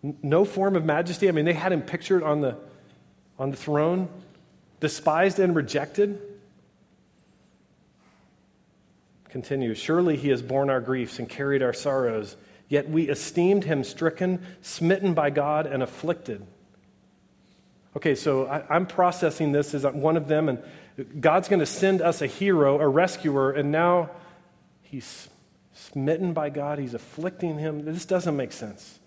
No 0.02 0.44
form 0.44 0.76
of 0.76 0.84
majesty? 0.84 1.28
I 1.28 1.32
mean, 1.32 1.46
they 1.46 1.54
had 1.54 1.72
him 1.72 1.80
pictured 1.80 2.22
on 2.22 2.42
the, 2.42 2.58
on 3.38 3.50
the 3.50 3.56
throne, 3.56 4.10
despised 4.80 5.38
and 5.38 5.56
rejected. 5.56 6.20
Continue. 9.32 9.74
Surely 9.74 10.18
he 10.18 10.28
has 10.28 10.42
borne 10.42 10.68
our 10.68 10.82
griefs 10.82 11.18
and 11.18 11.26
carried 11.26 11.62
our 11.62 11.72
sorrows, 11.72 12.36
yet 12.68 12.90
we 12.90 13.08
esteemed 13.08 13.64
him 13.64 13.82
stricken, 13.82 14.44
smitten 14.60 15.14
by 15.14 15.30
God, 15.30 15.64
and 15.66 15.82
afflicted. 15.82 16.46
Okay, 17.96 18.14
so 18.14 18.44
I, 18.44 18.76
am 18.76 18.84
processing 18.84 19.52
this 19.52 19.72
as 19.72 19.86
one 19.86 20.18
of 20.18 20.28
them, 20.28 20.50
and 20.50 20.62
God's 21.18 21.48
going 21.48 21.60
to 21.60 21.66
send 21.66 22.02
us 22.02 22.20
a 22.20 22.26
hero, 22.26 22.78
a 22.78 22.86
rescuer, 22.86 23.52
and 23.52 23.72
now 23.72 24.10
he's 24.82 25.30
smitten 25.72 26.34
by 26.34 26.50
God, 26.50 26.78
he's 26.78 26.92
afflicting 26.92 27.56
him. 27.56 27.86
This 27.86 28.04
doesn't 28.04 28.36
make 28.36 28.52
sense. 28.52 28.98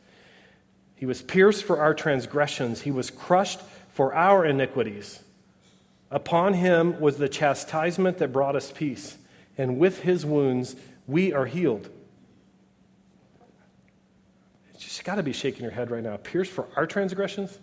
He 0.95 1.05
was 1.05 1.21
pierced 1.21 1.65
for 1.65 1.79
our 1.79 1.93
transgressions, 1.93 2.81
he 2.81 2.91
was 2.91 3.11
crushed 3.11 3.61
for 3.89 4.15
our 4.15 4.43
iniquities. 4.43 5.21
Upon 6.09 6.55
him 6.55 6.99
was 6.99 7.17
the 7.17 7.29
chastisement 7.29 8.17
that 8.17 8.33
brought 8.33 8.55
us 8.55 8.71
peace, 8.71 9.19
and 9.57 9.79
with 9.79 10.01
his 10.01 10.25
wounds 10.25 10.75
we 11.07 11.33
are 11.33 11.45
healed. 11.45 11.89
She's 14.77 15.01
got 15.01 15.15
to 15.15 15.23
be 15.23 15.33
shaking 15.33 15.65
her 15.65 15.71
head 15.71 15.91
right 15.91 16.03
now. 16.03 16.17
Pierced 16.17 16.51
for 16.51 16.67
our 16.75 16.85
transgressions? 16.85 17.59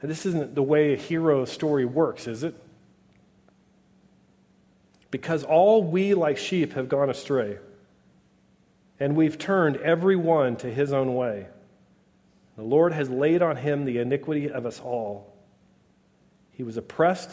And 0.00 0.10
this 0.10 0.26
isn't 0.26 0.54
the 0.54 0.62
way 0.62 0.92
a 0.92 0.96
hero 0.96 1.44
story 1.44 1.84
works, 1.84 2.26
is 2.26 2.44
it? 2.44 2.54
Because 5.10 5.44
all 5.44 5.82
we 5.82 6.14
like 6.14 6.36
sheep 6.36 6.74
have 6.74 6.88
gone 6.88 7.08
astray, 7.08 7.58
and 9.00 9.16
we've 9.16 9.38
turned 9.38 9.76
every 9.78 10.16
one 10.16 10.56
to 10.56 10.70
his 10.70 10.92
own 10.92 11.14
way. 11.14 11.46
The 12.56 12.62
Lord 12.62 12.92
has 12.92 13.08
laid 13.08 13.40
on 13.40 13.56
him 13.56 13.84
the 13.84 13.98
iniquity 13.98 14.50
of 14.50 14.66
us 14.66 14.80
all. 14.80 15.32
He 16.52 16.62
was 16.62 16.76
oppressed, 16.76 17.30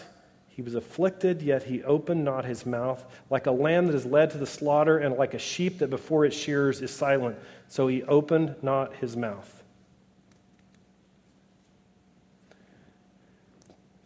he 0.55 0.61
was 0.61 0.75
afflicted, 0.75 1.41
yet 1.41 1.63
he 1.63 1.81
opened 1.83 2.23
not 2.23 2.45
his 2.45 2.63
mouth. 2.63 3.03
Like 3.31 3.47
a 3.47 3.51
lamb 3.51 3.87
that 3.87 3.95
is 3.95 4.05
led 4.05 4.29
to 4.31 4.37
the 4.37 4.45
slaughter, 4.45 4.99
and 4.99 5.15
like 5.15 5.33
a 5.33 5.39
sheep 5.39 5.79
that 5.79 5.89
before 5.89 6.25
its 6.25 6.35
shears 6.35 6.79
is 6.79 6.91
silent, 6.91 7.37
so 7.67 7.87
he 7.87 8.03
opened 8.03 8.55
not 8.61 8.93
his 8.97 9.17
mouth. 9.17 9.63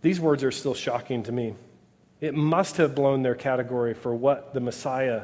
These 0.02 0.22
words 0.22 0.42
are 0.42 0.52
still 0.52 0.74
shocking 0.74 1.24
to 1.24 1.34
me. 1.34 1.54
It 2.22 2.34
must 2.34 2.78
have 2.78 2.96
blown 2.96 3.24
their 3.24 3.36
category 3.36 3.94
for 3.94 4.16
what 4.16 4.54
the 4.54 4.62
Messiah 4.62 5.24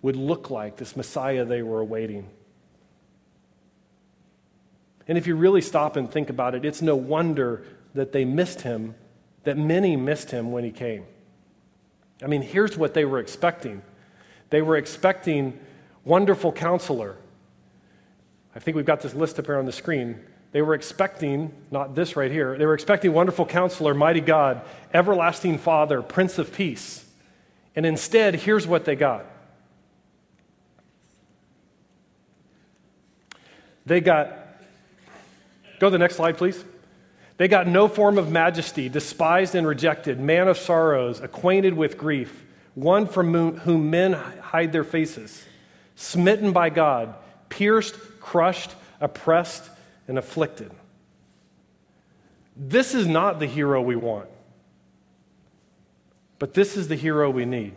would 0.00 0.16
look 0.16 0.48
like, 0.48 0.78
this 0.78 0.96
Messiah 0.96 1.44
they 1.44 1.62
were 1.62 1.80
awaiting. 1.80 2.30
And 5.06 5.18
if 5.18 5.26
you 5.26 5.36
really 5.36 5.60
stop 5.60 5.96
and 5.96 6.10
think 6.10 6.30
about 6.30 6.54
it, 6.54 6.64
it's 6.64 6.80
no 6.80 6.96
wonder 6.96 7.62
that 7.94 8.12
they 8.12 8.24
missed 8.24 8.62
him, 8.62 8.94
that 9.44 9.56
many 9.56 9.96
missed 9.96 10.30
him 10.30 10.52
when 10.52 10.64
he 10.64 10.70
came. 10.70 11.04
I 12.22 12.26
mean, 12.26 12.42
here's 12.42 12.76
what 12.76 12.94
they 12.94 13.04
were 13.04 13.18
expecting 13.18 13.82
they 14.50 14.60
were 14.62 14.76
expecting 14.76 15.58
wonderful 16.04 16.52
counselor. 16.52 17.16
I 18.54 18.58
think 18.58 18.76
we've 18.76 18.84
got 18.84 19.00
this 19.00 19.14
list 19.14 19.38
up 19.38 19.46
here 19.46 19.56
on 19.56 19.64
the 19.64 19.72
screen. 19.72 20.20
They 20.52 20.60
were 20.60 20.74
expecting, 20.74 21.54
not 21.70 21.94
this 21.94 22.16
right 22.16 22.30
here, 22.30 22.58
they 22.58 22.66
were 22.66 22.74
expecting 22.74 23.14
wonderful 23.14 23.46
counselor, 23.46 23.94
mighty 23.94 24.20
God, 24.20 24.60
everlasting 24.92 25.56
Father, 25.56 26.02
Prince 26.02 26.38
of 26.38 26.52
Peace. 26.52 27.06
And 27.74 27.86
instead, 27.86 28.34
here's 28.34 28.66
what 28.66 28.84
they 28.84 28.94
got 28.96 29.26
they 33.84 34.00
got, 34.00 34.28
go 35.80 35.88
to 35.88 35.90
the 35.90 35.98
next 35.98 36.16
slide, 36.16 36.36
please. 36.36 36.62
They 37.42 37.48
got 37.48 37.66
no 37.66 37.88
form 37.88 38.18
of 38.18 38.30
majesty, 38.30 38.88
despised 38.88 39.56
and 39.56 39.66
rejected, 39.66 40.20
man 40.20 40.46
of 40.46 40.56
sorrows, 40.56 41.18
acquainted 41.18 41.74
with 41.74 41.98
grief, 41.98 42.44
one 42.76 43.08
from 43.08 43.56
whom 43.56 43.90
men 43.90 44.12
hide 44.12 44.70
their 44.70 44.84
faces, 44.84 45.44
smitten 45.96 46.52
by 46.52 46.70
God, 46.70 47.16
pierced, 47.48 47.96
crushed, 48.20 48.70
oppressed, 49.00 49.68
and 50.06 50.18
afflicted. 50.18 50.70
This 52.56 52.94
is 52.94 53.08
not 53.08 53.40
the 53.40 53.46
hero 53.46 53.82
we 53.82 53.96
want, 53.96 54.28
but 56.38 56.54
this 56.54 56.76
is 56.76 56.86
the 56.86 56.94
hero 56.94 57.28
we 57.28 57.44
need. 57.44 57.74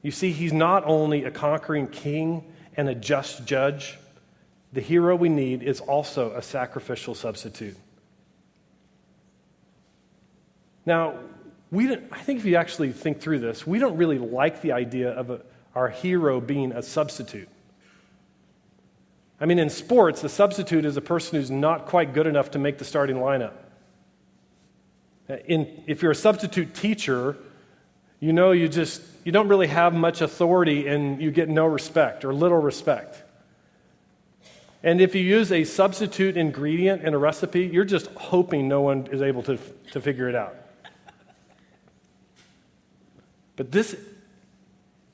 You 0.00 0.10
see, 0.10 0.32
he's 0.32 0.54
not 0.54 0.84
only 0.86 1.24
a 1.24 1.30
conquering 1.30 1.88
king 1.88 2.50
and 2.78 2.88
a 2.88 2.94
just 2.94 3.44
judge, 3.44 3.98
the 4.72 4.80
hero 4.80 5.16
we 5.16 5.28
need 5.28 5.62
is 5.62 5.80
also 5.80 6.32
a 6.32 6.42
sacrificial 6.42 7.14
substitute. 7.14 7.76
Now, 10.84 11.14
we 11.70 11.92
I 11.92 12.18
think 12.20 12.40
if 12.40 12.44
you 12.44 12.56
actually 12.56 12.92
think 12.92 13.20
through 13.20 13.40
this, 13.40 13.66
we 13.66 13.78
don't 13.78 13.96
really 13.96 14.18
like 14.18 14.62
the 14.62 14.72
idea 14.72 15.10
of 15.10 15.30
a, 15.30 15.40
our 15.74 15.88
hero 15.88 16.40
being 16.40 16.72
a 16.72 16.82
substitute. 16.82 17.48
I 19.40 19.46
mean, 19.46 19.58
in 19.58 19.68
sports, 19.68 20.22
the 20.22 20.28
substitute 20.28 20.84
is 20.84 20.96
a 20.96 21.02
person 21.02 21.38
who's 21.38 21.50
not 21.50 21.86
quite 21.86 22.14
good 22.14 22.26
enough 22.26 22.52
to 22.52 22.58
make 22.58 22.78
the 22.78 22.84
starting 22.84 23.16
lineup. 23.16 23.52
In, 25.46 25.82
if 25.86 26.02
you're 26.02 26.12
a 26.12 26.14
substitute 26.14 26.74
teacher, 26.74 27.36
you 28.20 28.32
know 28.32 28.52
you 28.52 28.68
just 28.68 29.02
you 29.24 29.32
don't 29.32 29.48
really 29.48 29.66
have 29.66 29.92
much 29.92 30.20
authority 30.20 30.86
and 30.86 31.20
you 31.20 31.30
get 31.30 31.48
no 31.48 31.66
respect 31.66 32.24
or 32.24 32.32
little 32.32 32.58
respect. 32.58 33.22
And 34.86 35.00
if 35.00 35.16
you 35.16 35.20
use 35.20 35.50
a 35.50 35.64
substitute 35.64 36.36
ingredient 36.36 37.02
in 37.02 37.12
a 37.12 37.18
recipe, 37.18 37.66
you're 37.66 37.84
just 37.84 38.06
hoping 38.12 38.68
no 38.68 38.82
one 38.82 39.08
is 39.10 39.20
able 39.20 39.42
to, 39.42 39.58
to 39.90 40.00
figure 40.00 40.28
it 40.28 40.36
out. 40.36 40.54
But 43.56 43.72
this 43.72 43.96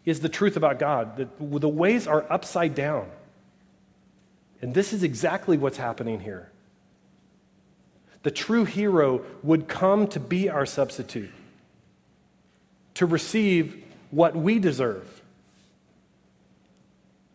is 0.04 0.20
the 0.20 0.28
truth 0.28 0.58
about 0.58 0.78
God 0.78 1.16
that 1.16 1.38
the 1.38 1.70
ways 1.70 2.06
are 2.06 2.30
upside 2.30 2.74
down. 2.74 3.08
And 4.60 4.74
this 4.74 4.92
is 4.92 5.02
exactly 5.02 5.56
what's 5.56 5.78
happening 5.78 6.20
here. 6.20 6.50
The 8.24 8.30
true 8.30 8.66
hero 8.66 9.24
would 9.42 9.68
come 9.68 10.06
to 10.08 10.20
be 10.20 10.50
our 10.50 10.66
substitute, 10.66 11.32
to 12.92 13.06
receive 13.06 13.82
what 14.10 14.36
we 14.36 14.58
deserve. 14.58 15.21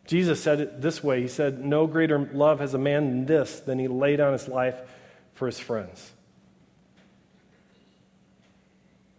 Jesus 0.08 0.42
said 0.42 0.62
it 0.62 0.82
this 0.82 1.04
way 1.04 1.22
He 1.22 1.28
said, 1.28 1.64
No 1.64 1.86
greater 1.86 2.18
love 2.34 2.60
has 2.60 2.74
a 2.74 2.80
man 2.80 3.10
than 3.10 3.26
this, 3.26 3.60
than 3.60 3.78
he 3.78 3.88
laid 3.88 4.18
down 4.18 4.34
his 4.34 4.48
life 4.48 4.80
for 5.34 5.46
his 5.46 5.60
friends. 5.60 6.12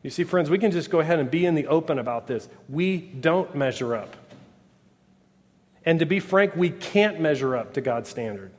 You 0.03 0.11
see, 0.11 0.25
friends, 0.25 0.49
we 0.49 0.59
can 0.59 0.71
just 0.71 0.91
go 0.91 1.01
ahead 1.01 1.19
and 1.19 1.31
be 1.31 1.45
in 1.45 1.55
the 1.55 1.67
open 1.67 1.99
about 1.99 2.27
this. 2.27 2.49
We 2.69 2.97
don't 2.97 3.55
measure 3.55 3.95
up. 3.95 4.17
And 5.85 5.99
to 6.01 6.07
be 6.07 6.21
frank, 6.21 6.57
we 6.57 6.71
can't 6.71 7.21
measure 7.21 7.57
up 7.57 7.75
to 7.75 7.81
God's 7.81 8.09
standard. 8.09 8.51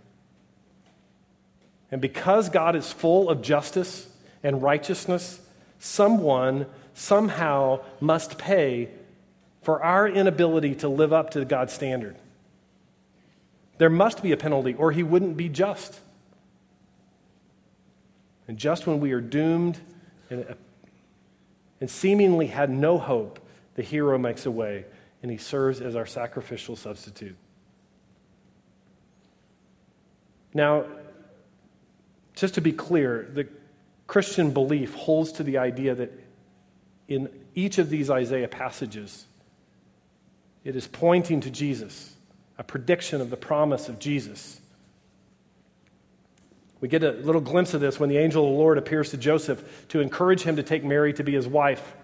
And 1.91 2.01
because 2.01 2.49
God 2.49 2.75
is 2.75 2.91
full 2.91 3.29
of 3.29 3.41
justice 3.41 4.07
and 4.43 4.61
righteousness, 4.61 5.39
someone 5.79 6.67
somehow 6.93 7.79
must 7.99 8.37
pay 8.37 8.89
for 9.69 9.83
our 9.83 10.07
inability 10.07 10.73
to 10.73 10.89
live 10.89 11.13
up 11.13 11.29
to 11.29 11.45
God's 11.45 11.73
standard. 11.73 12.15
There 13.77 13.91
must 13.91 14.23
be 14.23 14.31
a 14.31 14.37
penalty, 14.37 14.73
or 14.73 14.91
he 14.91 15.03
wouldn't 15.03 15.37
be 15.37 15.47
just. 15.47 15.99
And 18.47 18.57
just 18.57 18.87
when 18.87 18.99
we 18.99 19.11
are 19.11 19.21
doomed 19.21 19.79
and, 20.31 20.55
and 21.79 21.87
seemingly 21.87 22.47
had 22.47 22.71
no 22.71 22.97
hope, 22.97 23.39
the 23.75 23.83
hero 23.83 24.17
makes 24.17 24.47
a 24.47 24.51
way 24.51 24.85
and 25.21 25.29
he 25.29 25.37
serves 25.37 25.81
as 25.81 25.95
our 25.95 26.07
sacrificial 26.07 26.75
substitute. 26.75 27.35
Now, 30.51 30.85
just 32.33 32.55
to 32.55 32.61
be 32.61 32.71
clear, 32.71 33.29
the 33.31 33.47
Christian 34.07 34.49
belief 34.49 34.95
holds 34.95 35.31
to 35.33 35.43
the 35.43 35.59
idea 35.59 35.93
that 35.93 36.11
in 37.07 37.29
each 37.53 37.77
of 37.77 37.91
these 37.91 38.09
Isaiah 38.09 38.47
passages, 38.47 39.27
It 40.63 40.75
is 40.75 40.87
pointing 40.87 41.41
to 41.41 41.49
Jesus, 41.49 42.13
a 42.57 42.63
prediction 42.63 43.21
of 43.21 43.29
the 43.29 43.37
promise 43.37 43.89
of 43.89 43.99
Jesus. 43.99 44.59
We 46.81 46.87
get 46.87 47.03
a 47.03 47.11
little 47.11 47.41
glimpse 47.41 47.73
of 47.73 47.81
this 47.81 47.99
when 47.99 48.09
the 48.09 48.17
angel 48.17 48.45
of 48.45 48.51
the 48.51 48.57
Lord 48.57 48.77
appears 48.77 49.11
to 49.11 49.17
Joseph 49.17 49.87
to 49.89 49.99
encourage 49.99 50.43
him 50.43 50.55
to 50.55 50.63
take 50.63 50.83
Mary 50.83 51.13
to 51.13 51.23
be 51.23 51.33
his 51.33 51.47
wife. 51.47 51.95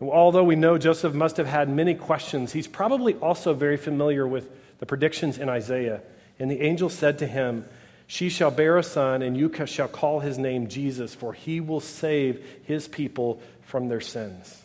Although 0.00 0.44
we 0.44 0.56
know 0.56 0.78
Joseph 0.78 1.14
must 1.14 1.36
have 1.36 1.46
had 1.46 1.68
many 1.68 1.94
questions, 1.94 2.52
he's 2.52 2.66
probably 2.66 3.14
also 3.14 3.54
very 3.54 3.76
familiar 3.76 4.26
with 4.26 4.50
the 4.78 4.86
predictions 4.86 5.38
in 5.38 5.48
Isaiah. 5.48 6.02
And 6.38 6.50
the 6.50 6.60
angel 6.60 6.88
said 6.88 7.18
to 7.20 7.26
him, 7.26 7.64
She 8.08 8.28
shall 8.28 8.50
bear 8.50 8.78
a 8.78 8.82
son, 8.82 9.22
and 9.22 9.36
you 9.36 9.52
shall 9.66 9.88
call 9.88 10.20
his 10.20 10.38
name 10.38 10.66
Jesus, 10.66 11.14
for 11.14 11.32
he 11.32 11.60
will 11.60 11.80
save 11.80 12.44
his 12.64 12.88
people 12.88 13.40
from 13.62 13.88
their 13.88 14.00
sins. 14.00 14.61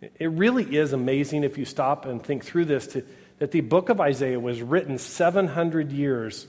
It 0.00 0.30
really 0.30 0.76
is 0.76 0.92
amazing 0.92 1.44
if 1.44 1.58
you 1.58 1.64
stop 1.64 2.06
and 2.06 2.22
think 2.22 2.44
through 2.44 2.64
this 2.66 2.86
to, 2.88 3.04
that 3.38 3.50
the 3.50 3.60
book 3.60 3.88
of 3.88 4.00
Isaiah 4.00 4.40
was 4.40 4.62
written 4.62 4.98
700 4.98 5.92
years 5.92 6.46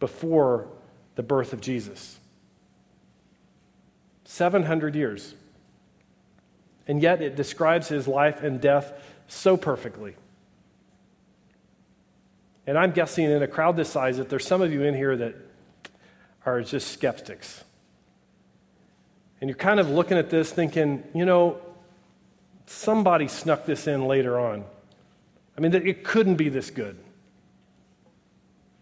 before 0.00 0.68
the 1.16 1.22
birth 1.22 1.52
of 1.52 1.60
Jesus. 1.60 2.18
700 4.24 4.94
years. 4.94 5.34
And 6.86 7.02
yet 7.02 7.20
it 7.20 7.36
describes 7.36 7.88
his 7.88 8.08
life 8.08 8.42
and 8.42 8.60
death 8.60 8.92
so 9.26 9.56
perfectly. 9.56 10.14
And 12.66 12.78
I'm 12.78 12.92
guessing 12.92 13.24
in 13.24 13.42
a 13.42 13.48
crowd 13.48 13.76
this 13.76 13.90
size 13.90 14.18
that 14.18 14.28
there's 14.28 14.46
some 14.46 14.62
of 14.62 14.72
you 14.72 14.82
in 14.82 14.94
here 14.94 15.16
that 15.16 15.34
are 16.44 16.62
just 16.62 16.88
skeptics. 16.88 17.64
And 19.40 19.48
you're 19.48 19.56
kind 19.56 19.80
of 19.80 19.90
looking 19.90 20.18
at 20.18 20.30
this 20.30 20.50
thinking, 20.50 21.02
you 21.14 21.24
know, 21.24 21.58
somebody 22.68 23.28
snuck 23.28 23.66
this 23.66 23.86
in 23.86 24.06
later 24.06 24.38
on. 24.38 24.64
I 25.56 25.60
mean, 25.60 25.74
it 25.74 26.04
couldn't 26.04 26.36
be 26.36 26.48
this 26.48 26.70
good. 26.70 26.96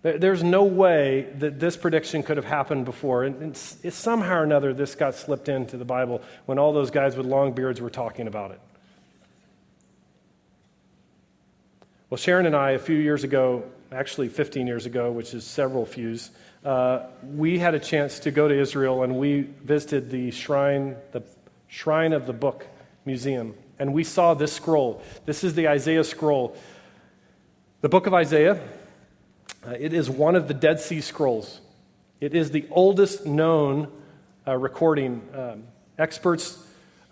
There's 0.03 0.42
no 0.42 0.62
way 0.64 1.27
that 1.38 1.59
this 1.59 1.77
prediction 1.77 2.22
could 2.22 2.37
have 2.37 2.46
happened 2.46 2.85
before. 2.85 3.25
And 3.25 3.57
somehow 3.57 4.38
or 4.38 4.44
another, 4.44 4.72
this 4.72 4.94
got 4.94 5.14
slipped 5.14 5.49
into 5.49 5.77
the 5.77 5.85
Bible 5.85 6.22
when 6.44 6.59
all 6.59 6.72
those 6.72 6.90
guys 6.90 7.16
with 7.16 7.27
long 7.27 7.53
beards 7.53 7.81
were 7.81 7.90
talking 7.90 8.29
about 8.29 8.53
it. 8.53 8.61
Well, 12.09 12.18
Sharon 12.18 12.46
and 12.46 12.55
I, 12.55 12.72
a 12.72 12.79
few 12.79 12.96
years 12.96 13.25
ago, 13.25 13.64
actually 13.90 14.29
15 14.29 14.66
years 14.66 14.87
ago, 14.87 15.11
which 15.11 15.35
is 15.35 15.44
several 15.44 15.85
fews, 15.85 16.31
uh, 16.64 17.07
we 17.35 17.59
had 17.59 17.75
a 17.75 17.81
chance 17.81 18.20
to 18.20 18.31
go 18.31 18.46
to 18.46 18.57
Israel 18.57 19.03
and 19.03 19.18
we 19.18 19.40
visited 19.64 20.11
the 20.11 20.31
shrine, 20.31 20.96
the 21.11 21.22
Shrine 21.68 22.12
of 22.12 22.27
the 22.27 22.33
Book 22.33 22.64
Museum 23.05 23.55
and 23.78 23.92
we 23.92 24.04
saw 24.04 24.34
this 24.34 24.52
scroll. 24.52 25.02
This 25.24 25.44
is 25.44 25.54
the 25.54 25.68
Isaiah 25.68 26.04
scroll. 26.04 26.56
The 27.80 27.88
book 27.88 28.06
of 28.06 28.14
Isaiah, 28.14 28.60
uh, 29.66 29.70
it 29.78 29.92
is 29.92 30.08
one 30.08 30.36
of 30.36 30.48
the 30.48 30.54
Dead 30.54 30.80
Sea 30.80 31.00
Scrolls. 31.00 31.60
It 32.20 32.34
is 32.34 32.50
the 32.50 32.66
oldest 32.70 33.26
known 33.26 33.92
uh, 34.46 34.56
recording. 34.56 35.22
Um, 35.34 35.64
experts 35.98 36.58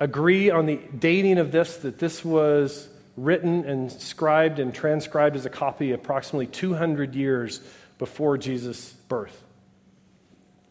agree 0.00 0.50
on 0.50 0.66
the 0.66 0.80
dating 0.98 1.38
of 1.38 1.52
this, 1.52 1.76
that 1.78 1.98
this 1.98 2.24
was 2.24 2.88
written 3.16 3.64
and 3.64 3.92
scribed 3.92 4.58
and 4.58 4.74
transcribed 4.74 5.36
as 5.36 5.46
a 5.46 5.50
copy 5.50 5.92
approximately 5.92 6.46
200 6.46 7.14
years 7.14 7.60
before 7.98 8.38
Jesus' 8.38 8.92
birth. 9.08 9.42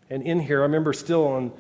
And 0.10 0.24
in 0.24 0.40
here, 0.40 0.60
I 0.60 0.64
remember 0.64 0.94
still 0.94 1.28
on 1.28 1.52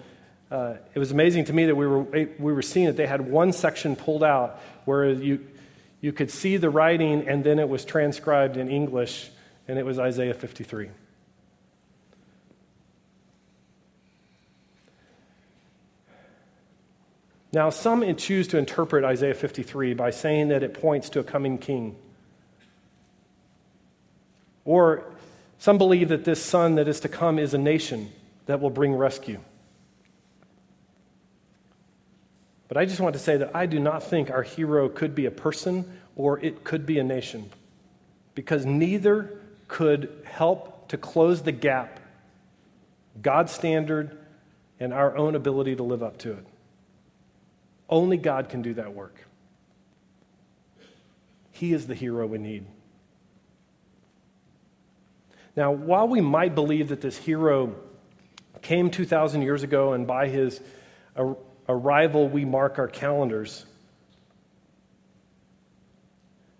uh, 0.53 0.77
it 0.93 0.99
was 0.99 1.11
amazing 1.11 1.45
to 1.45 1.53
me 1.53 1.65
that 1.65 1.75
we 1.75 1.87
were, 1.87 2.03
we 2.03 2.53
were 2.53 2.61
seeing 2.61 2.85
that 2.85 2.95
they 2.95 3.07
had 3.07 3.27
one 3.27 3.51
section 3.51 3.95
pulled 3.95 4.23
out 4.23 4.61
where 4.85 5.09
you, 5.09 5.43
you 5.99 6.13
could 6.13 6.29
see 6.29 6.57
the 6.57 6.69
writing 6.69 7.27
and 7.27 7.43
then 7.43 7.57
it 7.57 7.67
was 7.67 7.83
transcribed 7.83 8.55
in 8.55 8.69
English, 8.69 9.31
and 9.67 9.79
it 9.79 9.85
was 9.85 9.97
Isaiah 9.97 10.35
53. 10.35 10.89
Now, 17.51 17.71
some 17.71 18.15
choose 18.15 18.47
to 18.49 18.59
interpret 18.59 19.03
Isaiah 19.03 19.33
53 19.33 19.95
by 19.95 20.11
saying 20.11 20.49
that 20.49 20.61
it 20.61 20.75
points 20.75 21.09
to 21.11 21.19
a 21.19 21.23
coming 21.23 21.57
king. 21.57 21.95
Or 24.65 25.03
some 25.57 25.79
believe 25.79 26.09
that 26.09 26.25
this 26.25 26.43
son 26.43 26.75
that 26.75 26.87
is 26.87 26.99
to 26.99 27.09
come 27.09 27.39
is 27.39 27.55
a 27.55 27.59
nation 27.59 28.11
that 28.45 28.61
will 28.61 28.69
bring 28.69 28.93
rescue. 28.93 29.39
But 32.73 32.81
I 32.81 32.85
just 32.85 32.99
want 32.99 33.13
to 33.13 33.19
say 33.19 33.37
that 33.37 33.55
I 33.55 33.67
do 33.67 33.77
not 33.77 34.01
think 34.01 34.31
our 34.31 34.41
hero 34.41 34.89
could 34.89 35.13
be 35.13 35.27
a 35.27 35.31
person 35.31 35.85
or 36.15 36.39
it 36.39 36.63
could 36.63 36.87
be 36.87 36.97
a 36.97 37.03
nation, 37.03 37.51
because 38.33 38.65
neither 38.65 39.37
could 39.67 40.09
help 40.23 40.87
to 40.87 40.97
close 40.97 41.43
the 41.43 41.51
gap 41.51 41.99
God's 43.21 43.51
standard 43.51 44.17
and 44.79 44.91
our 44.91 45.15
own 45.15 45.35
ability 45.35 45.75
to 45.75 45.83
live 45.83 46.01
up 46.01 46.17
to 46.19 46.31
it. 46.31 46.47
Only 47.91 48.17
God 48.17 48.49
can 48.49 48.63
do 48.63 48.73
that 48.73 48.95
work. 48.95 49.23
He 51.51 51.73
is 51.73 51.85
the 51.85 51.93
hero 51.93 52.25
we 52.25 52.39
need. 52.39 52.65
Now, 55.55 55.71
while 55.71 56.07
we 56.07 56.21
might 56.21 56.55
believe 56.55 56.89
that 56.89 57.01
this 57.01 57.17
hero 57.17 57.75
came 58.63 58.89
2,000 58.89 59.43
years 59.43 59.61
ago 59.61 59.93
and 59.93 60.07
by 60.07 60.27
his 60.27 60.59
uh, 61.15 61.35
arrival 61.73 62.27
we 62.29 62.45
mark 62.45 62.79
our 62.79 62.87
calendars, 62.87 63.65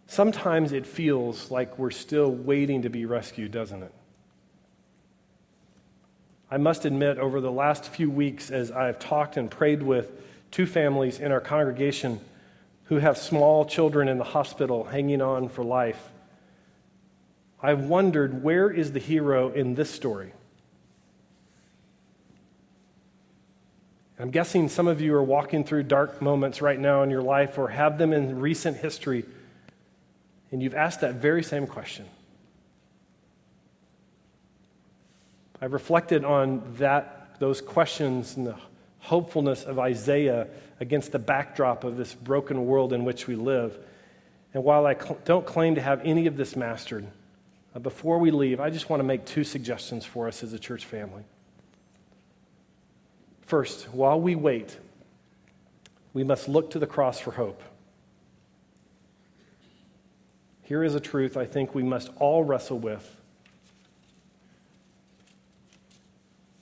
sometimes 0.08 0.71
it 0.71 0.86
feels 0.86 1.49
like 1.49 1.80
we're 1.80 1.91
still 1.91 2.32
waiting 2.32 2.82
to 2.84 2.89
be 2.89 3.06
rescued, 3.06 3.52
doesn't 3.52 3.84
it? 3.84 3.93
I 6.52 6.58
must 6.58 6.86
admit, 6.86 7.17
over 7.17 7.41
the 7.41 7.52
last 7.52 7.86
few 7.86 8.12
weeks, 8.12 8.52
as 8.52 8.69
I've 8.71 8.99
talked 8.99 9.38
and 9.38 9.49
prayed 9.49 9.82
with 9.82 10.12
two 10.52 10.67
families 10.67 11.19
in 11.19 11.32
our 11.32 11.41
congregation 11.41 12.19
who 12.86 12.97
have 12.97 13.17
small 13.17 13.65
children 13.65 14.08
in 14.08 14.19
the 14.19 14.23
hospital 14.23 14.84
hanging 14.84 15.21
on 15.21 15.49
for 15.49 15.63
life, 15.63 16.12
I've 17.60 17.86
wondered 17.86 18.43
where 18.43 18.69
is 18.69 18.91
the 18.91 18.99
hero 18.99 19.49
in 19.49 19.73
this 19.73 19.89
story? 19.89 20.34
I'm 24.19 24.30
guessing 24.30 24.69
some 24.69 24.88
of 24.88 25.02
you 25.02 25.15
are 25.15 25.23
walking 25.23 25.63
through 25.63 25.84
dark 25.84 26.21
moments 26.21 26.62
right 26.62 26.80
now 26.80 27.02
in 27.04 27.10
your 27.10 27.23
life 27.23 27.58
or 27.58 27.69
have 27.69 27.97
them 27.97 28.13
in 28.13 28.39
recent 28.39 28.78
history, 28.78 29.26
and 30.52 30.62
you've 30.62 30.76
asked 30.76 31.02
that 31.02 31.15
very 31.15 31.43
same 31.43 31.65
question. 31.65 32.06
I've 35.60 35.73
reflected 35.73 36.26
on 36.26 36.62
that, 36.78 37.39
those 37.39 37.62
questions 37.62 38.38
and 38.38 38.45
the 38.45 38.58
hopefulness 38.99 39.63
of 39.63 39.80
Isaiah 39.80 40.47
against 40.80 41.12
the 41.12 41.19
backdrop 41.19 41.84
of 41.84 41.97
this 41.97 42.13
broken 42.13 42.65
world 42.65 42.93
in 42.93 43.06
which 43.06 43.28
we 43.28 43.36
live. 43.36 43.78
And 44.54 44.63
while 44.63 44.86
I 44.86 44.93
cl- 44.93 45.17
don't 45.26 45.45
claim 45.45 45.76
to 45.76 45.82
have 45.82 46.02
any 46.04 46.28
of 46.28 46.38
this 46.38 46.56
mastered, 46.56 47.08
uh, 47.76 47.80
before 47.80 48.19
we 48.19 48.30
leave, 48.30 48.60
I 48.60 48.69
just 48.69 48.89
want 48.89 48.99
to 48.99 49.04
make 49.04 49.26
two 49.26 49.43
suggestions 49.43 50.06
for 50.06 50.28
us 50.28 50.43
as 50.43 50.54
a 50.54 50.60
church 50.60 50.86
family. 50.86 51.23
First, 53.45 53.86
while 53.93 54.19
we 54.19 54.36
wait, 54.36 54.77
we 56.13 56.23
must 56.23 56.47
look 56.47 56.71
to 56.71 56.79
the 56.79 56.88
cross 56.88 57.19
for 57.19 57.32
hope. 57.32 57.62
Here 60.63 60.84
is 60.84 60.95
a 60.95 60.99
truth 60.99 61.36
I 61.36 61.45
think 61.45 61.75
we 61.75 61.84
must 61.84 62.10
all 62.17 62.43
wrestle 62.43 62.79
with. 62.79 63.17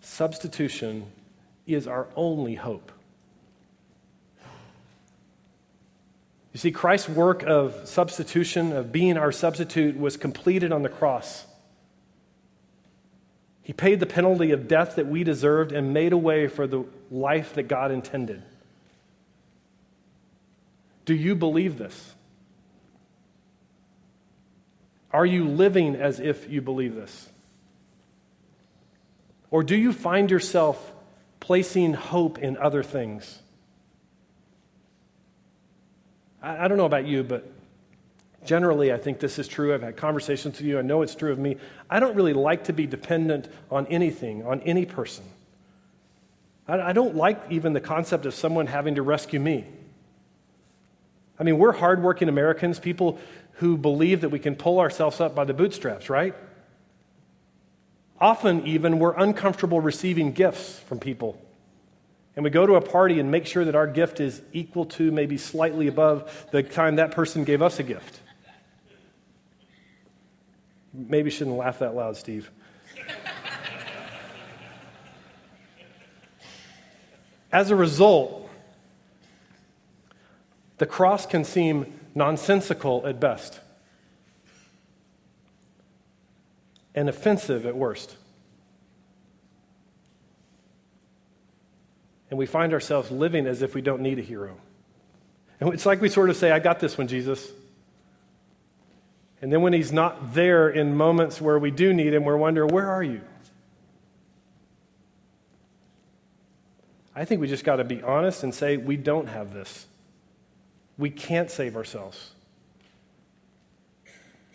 Substitution 0.02 1.06
is 1.68 1.88
our 1.88 2.08
only 2.16 2.56
hope. 2.56 2.92
You 6.54 6.60
see, 6.60 6.72
Christ's 6.72 7.08
work 7.08 7.44
of 7.44 7.88
substitution, 7.88 8.74
of 8.74 8.92
being 8.92 9.18
our 9.18 9.32
substitute, 9.32 9.98
was 9.98 10.18
completed 10.18 10.74
on 10.74 10.82
the 10.82 10.90
cross. 10.90 11.46
He 13.64 13.74
paid 13.74 14.00
the 14.00 14.06
penalty 14.06 14.52
of 14.52 14.68
death 14.68 14.96
that 14.96 15.08
we 15.08 15.24
deserved 15.24 15.72
and 15.72 15.94
made 15.94 16.14
a 16.14 16.18
way 16.18 16.48
for 16.48 16.66
the 16.66 16.86
life 17.10 17.54
that 17.54 17.64
God 17.64 17.92
intended. 17.92 18.42
Do 21.06 21.14
you 21.14 21.36
believe 21.36 21.78
this? 21.78 22.16
Are 25.12 25.26
you 25.26 25.46
living 25.48 25.96
as 25.96 26.20
if 26.20 26.50
you 26.50 26.62
believe 26.62 26.96
this? 26.96 27.30
Or 29.50 29.64
do 29.64 29.76
you 29.76 29.92
find 29.92 30.32
yourself 30.32 30.94
placing 31.40 31.94
hope 31.94 32.40
in 32.40 32.58
other 32.58 32.82
things? 32.82 33.40
I, 36.42 36.66
I 36.66 36.68
don't 36.68 36.78
know 36.78 36.86
about 36.86 37.06
you, 37.06 37.24
but 37.24 37.50
Generally, 38.46 38.92
I 38.92 38.98
think 38.98 39.20
this 39.20 39.38
is 39.38 39.48
true. 39.48 39.74
I've 39.74 39.84
had 39.84 39.98
conversations 39.98 40.58
with 40.58 40.66
you. 40.66 40.80
I 40.80 40.82
know 40.82 41.04
it's 41.04 41.14
true 41.14 41.32
of 41.32 41.38
me. 41.38 41.58
I 41.90 42.00
don't 42.00 42.16
really 42.16 42.34
like 42.34 42.66
to 42.66 42.74
be 42.74 42.88
dependent 42.88 43.48
on 43.70 43.86
anything, 43.88 44.46
on 44.46 44.62
any 44.62 44.86
person. 44.86 45.24
I, 46.68 46.80
I 46.82 46.94
don't 46.94 47.16
like 47.16 47.40
even 47.50 47.74
the 47.74 47.82
concept 47.82 48.26
of 48.26 48.34
someone 48.34 48.68
having 48.68 48.96
to 48.96 49.04
rescue 49.04 49.40
me. 49.40 49.66
I 51.40 51.44
mean, 51.44 51.58
we're 51.58 51.72
hardworking 51.72 52.30
Americans, 52.30 52.80
people 52.80 53.20
who 53.54 53.78
believe 53.78 54.22
that 54.22 54.30
we 54.30 54.40
can 54.40 54.56
pull 54.56 54.80
ourselves 54.80 55.20
up 55.20 55.36
by 55.36 55.44
the 55.44 55.54
bootstraps, 55.54 56.10
right? 56.10 56.36
Often, 58.20 58.68
even, 58.68 59.00
we're 59.00 59.16
uncomfortable 59.16 59.82
receiving 59.82 60.32
gifts 60.32 60.80
from 60.80 61.00
people. 61.00 61.40
And 62.36 62.44
we 62.44 62.50
go 62.50 62.66
to 62.66 62.76
a 62.76 62.82
party 62.82 63.20
and 63.20 63.30
make 63.30 63.46
sure 63.46 63.66
that 63.66 63.76
our 63.76 63.88
gift 63.88 64.20
is 64.20 64.42
equal 64.54 64.86
to, 64.86 65.12
maybe 65.12 65.38
slightly 65.38 65.88
above, 65.88 66.48
the 66.52 66.64
time 66.64 66.96
that 66.96 67.12
person 67.12 67.44
gave 67.44 67.62
us 67.62 67.80
a 67.80 67.84
gift. 67.84 68.20
Maybe 70.94 71.30
shouldn't 71.30 71.58
laugh 71.58 71.80
that 71.80 71.96
loud, 71.96 72.18
Steve. 72.18 72.52
As 77.52 77.70
a 77.70 77.76
result, 77.76 78.50
the 80.78 80.86
cross 80.86 81.26
can 81.26 81.44
seem 81.44 82.00
nonsensical 82.16 83.06
at 83.06 83.20
best 83.20 83.60
and 86.96 87.10
offensive 87.10 87.66
at 87.66 87.76
worst. 87.76 88.16
And 92.30 92.38
we 92.38 92.46
find 92.46 92.74
ourselves 92.74 93.12
living 93.12 93.46
as 93.48 93.62
if 93.62 93.76
we 93.76 93.82
don't 93.82 94.02
need 94.02 94.18
a 94.20 94.22
hero. 94.22 94.58
And 95.60 95.74
it's 95.74 95.86
like 95.86 96.02
we 96.02 96.10
sort 96.10 96.30
of 96.30 96.38
say, 96.38 96.52
I 96.52 96.60
got 96.60 96.80
this 96.80 96.98
one, 96.98 97.08
Jesus. 97.08 97.52
And 99.42 99.52
then 99.52 99.62
when 99.64 99.74
he's 99.74 99.92
not 99.92 100.34
there 100.36 100.70
in 100.70 100.96
moments 100.96 101.42
where 101.42 101.58
we 101.58 101.72
do 101.72 101.94
need 101.94 102.14
him, 102.14 102.24
we're 102.24 102.38
wondering, 102.38 102.70
where 102.72 102.88
are 102.88 103.02
you? 103.02 103.22
I 107.16 107.26
think 107.26 107.42
we 107.42 107.48
just 107.48 107.64
got 107.64 107.78
to 107.78 107.84
be 107.84 108.02
honest 108.02 108.44
and 108.44 108.54
say, 108.54 108.78
we 108.78 108.98
don't 108.98 109.28
have 109.28 109.54
this. 109.54 109.88
We 110.98 111.10
can't 111.10 111.50
save 111.50 111.76
ourselves. 111.76 112.32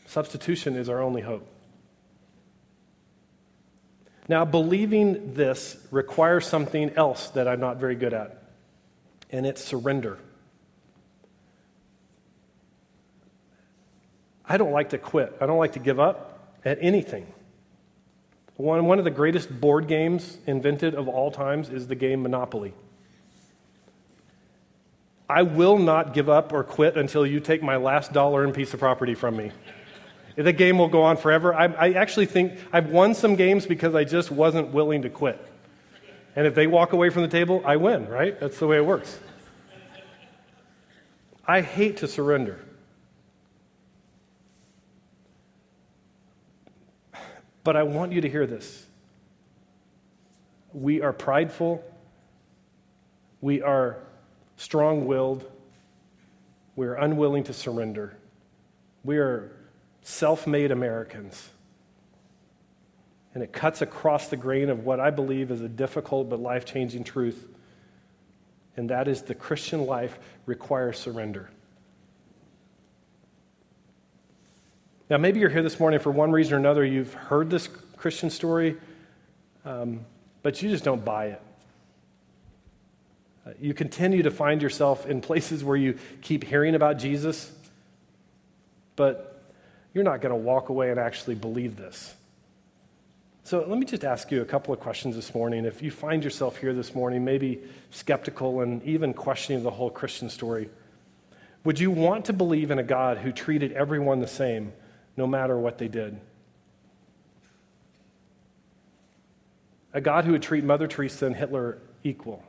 Substitution 0.06 0.76
is 0.76 0.88
our 0.88 1.02
only 1.02 1.20
hope. 1.20 1.46
Now, 4.28 4.44
believing 4.44 5.34
this 5.34 5.76
requires 5.90 6.46
something 6.46 6.90
else 6.90 7.28
that 7.30 7.46
I'm 7.46 7.60
not 7.60 7.76
very 7.76 7.94
good 7.94 8.14
at, 8.14 8.42
and 9.30 9.46
it's 9.46 9.62
surrender. 9.62 10.18
I 14.48 14.56
don't 14.56 14.72
like 14.72 14.90
to 14.90 14.98
quit, 14.98 15.36
I 15.40 15.46
don't 15.46 15.58
like 15.58 15.72
to 15.72 15.78
give 15.78 15.98
up 15.98 16.56
at 16.64 16.78
anything. 16.80 17.26
One, 18.56 18.86
one 18.86 18.98
of 18.98 19.04
the 19.04 19.10
greatest 19.10 19.60
board 19.60 19.86
games 19.86 20.38
invented 20.46 20.94
of 20.94 21.08
all 21.08 21.30
times 21.30 21.68
is 21.68 21.86
the 21.86 21.94
game 21.94 22.22
Monopoly. 22.22 22.72
I 25.28 25.42
will 25.42 25.78
not 25.78 26.14
give 26.14 26.28
up 26.28 26.52
or 26.52 26.62
quit 26.62 26.96
until 26.96 27.26
you 27.26 27.40
take 27.40 27.62
my 27.62 27.76
last 27.76 28.12
dollar 28.12 28.44
and 28.44 28.54
piece 28.54 28.72
of 28.72 28.80
property 28.80 29.14
from 29.14 29.36
me. 29.36 29.50
The 30.36 30.52
game 30.52 30.78
will 30.78 30.88
go 30.88 31.02
on 31.02 31.16
forever. 31.16 31.54
I, 31.54 31.64
I, 31.64 31.92
actually 31.92 32.26
think 32.26 32.58
I've 32.72 32.90
won 32.90 33.14
some 33.14 33.36
games 33.36 33.66
because 33.66 33.94
I 33.94 34.04
just 34.04 34.30
wasn't 34.30 34.68
willing 34.68 35.02
to 35.02 35.10
quit. 35.10 35.44
And 36.36 36.46
if 36.46 36.54
they 36.54 36.66
walk 36.66 36.92
away 36.92 37.08
from 37.08 37.22
the 37.22 37.28
table, 37.28 37.62
I 37.64 37.76
win, 37.76 38.06
right? 38.06 38.38
That's 38.38 38.58
the 38.58 38.66
way 38.66 38.76
it 38.76 38.84
works. 38.84 39.18
I 41.46 41.62
hate 41.62 41.96
to 41.98 42.08
surrender. 42.08 42.60
But 47.66 47.74
I 47.74 47.82
want 47.82 48.12
you 48.12 48.20
to 48.20 48.28
hear 48.28 48.46
this. 48.46 48.86
We 50.72 51.02
are 51.02 51.12
prideful, 51.12 51.82
we 53.40 53.60
are 53.60 53.98
strong 54.56 55.06
willed, 55.06 55.50
we 56.76 56.86
are 56.86 56.94
unwilling 56.94 57.42
to 57.42 57.52
surrender, 57.52 58.16
we 59.02 59.18
are 59.18 59.50
self 60.02 60.46
made 60.46 60.70
Americans. 60.70 61.50
And 63.34 63.42
it 63.42 63.52
cuts 63.52 63.82
across 63.82 64.28
the 64.28 64.36
grain 64.36 64.70
of 64.70 64.84
what 64.84 65.00
I 65.00 65.10
believe 65.10 65.50
is 65.50 65.60
a 65.60 65.68
difficult 65.68 66.30
but 66.30 66.38
life 66.38 66.66
changing 66.66 67.02
truth. 67.02 67.48
And 68.76 68.90
that 68.90 69.08
is 69.08 69.22
the 69.22 69.34
Christian 69.34 69.86
life 69.86 70.16
requires 70.46 71.00
surrender. 71.00 71.50
Now, 75.08 75.18
maybe 75.18 75.38
you're 75.38 75.50
here 75.50 75.62
this 75.62 75.78
morning 75.78 76.00
for 76.00 76.10
one 76.10 76.32
reason 76.32 76.54
or 76.54 76.56
another. 76.56 76.84
You've 76.84 77.14
heard 77.14 77.48
this 77.48 77.68
Christian 77.96 78.28
story, 78.28 78.76
um, 79.64 80.04
but 80.42 80.60
you 80.60 80.68
just 80.68 80.82
don't 80.82 81.04
buy 81.04 81.26
it. 81.26 81.42
You 83.60 83.72
continue 83.72 84.24
to 84.24 84.32
find 84.32 84.60
yourself 84.60 85.06
in 85.06 85.20
places 85.20 85.62
where 85.62 85.76
you 85.76 85.96
keep 86.22 86.42
hearing 86.42 86.74
about 86.74 86.98
Jesus, 86.98 87.52
but 88.96 89.44
you're 89.94 90.02
not 90.02 90.20
going 90.20 90.30
to 90.30 90.36
walk 90.36 90.70
away 90.70 90.90
and 90.90 90.98
actually 90.98 91.36
believe 91.36 91.76
this. 91.76 92.12
So 93.44 93.64
let 93.64 93.78
me 93.78 93.86
just 93.86 94.04
ask 94.04 94.32
you 94.32 94.42
a 94.42 94.44
couple 94.44 94.74
of 94.74 94.80
questions 94.80 95.14
this 95.14 95.32
morning. 95.32 95.66
If 95.66 95.80
you 95.80 95.92
find 95.92 96.24
yourself 96.24 96.56
here 96.56 96.74
this 96.74 96.96
morning, 96.96 97.24
maybe 97.24 97.60
skeptical 97.90 98.60
and 98.62 98.82
even 98.82 99.14
questioning 99.14 99.62
the 99.62 99.70
whole 99.70 99.90
Christian 99.90 100.28
story, 100.28 100.68
would 101.62 101.78
you 101.78 101.92
want 101.92 102.24
to 102.24 102.32
believe 102.32 102.72
in 102.72 102.80
a 102.80 102.82
God 102.82 103.18
who 103.18 103.30
treated 103.30 103.70
everyone 103.70 104.18
the 104.18 104.26
same? 104.26 104.72
No 105.16 105.26
matter 105.26 105.58
what 105.58 105.78
they 105.78 105.88
did. 105.88 106.20
A 109.92 110.00
God 110.00 110.24
who 110.24 110.32
would 110.32 110.42
treat 110.42 110.62
Mother 110.62 110.86
Teresa 110.86 111.26
and 111.26 111.34
Hitler 111.34 111.78
equal. 112.04 112.42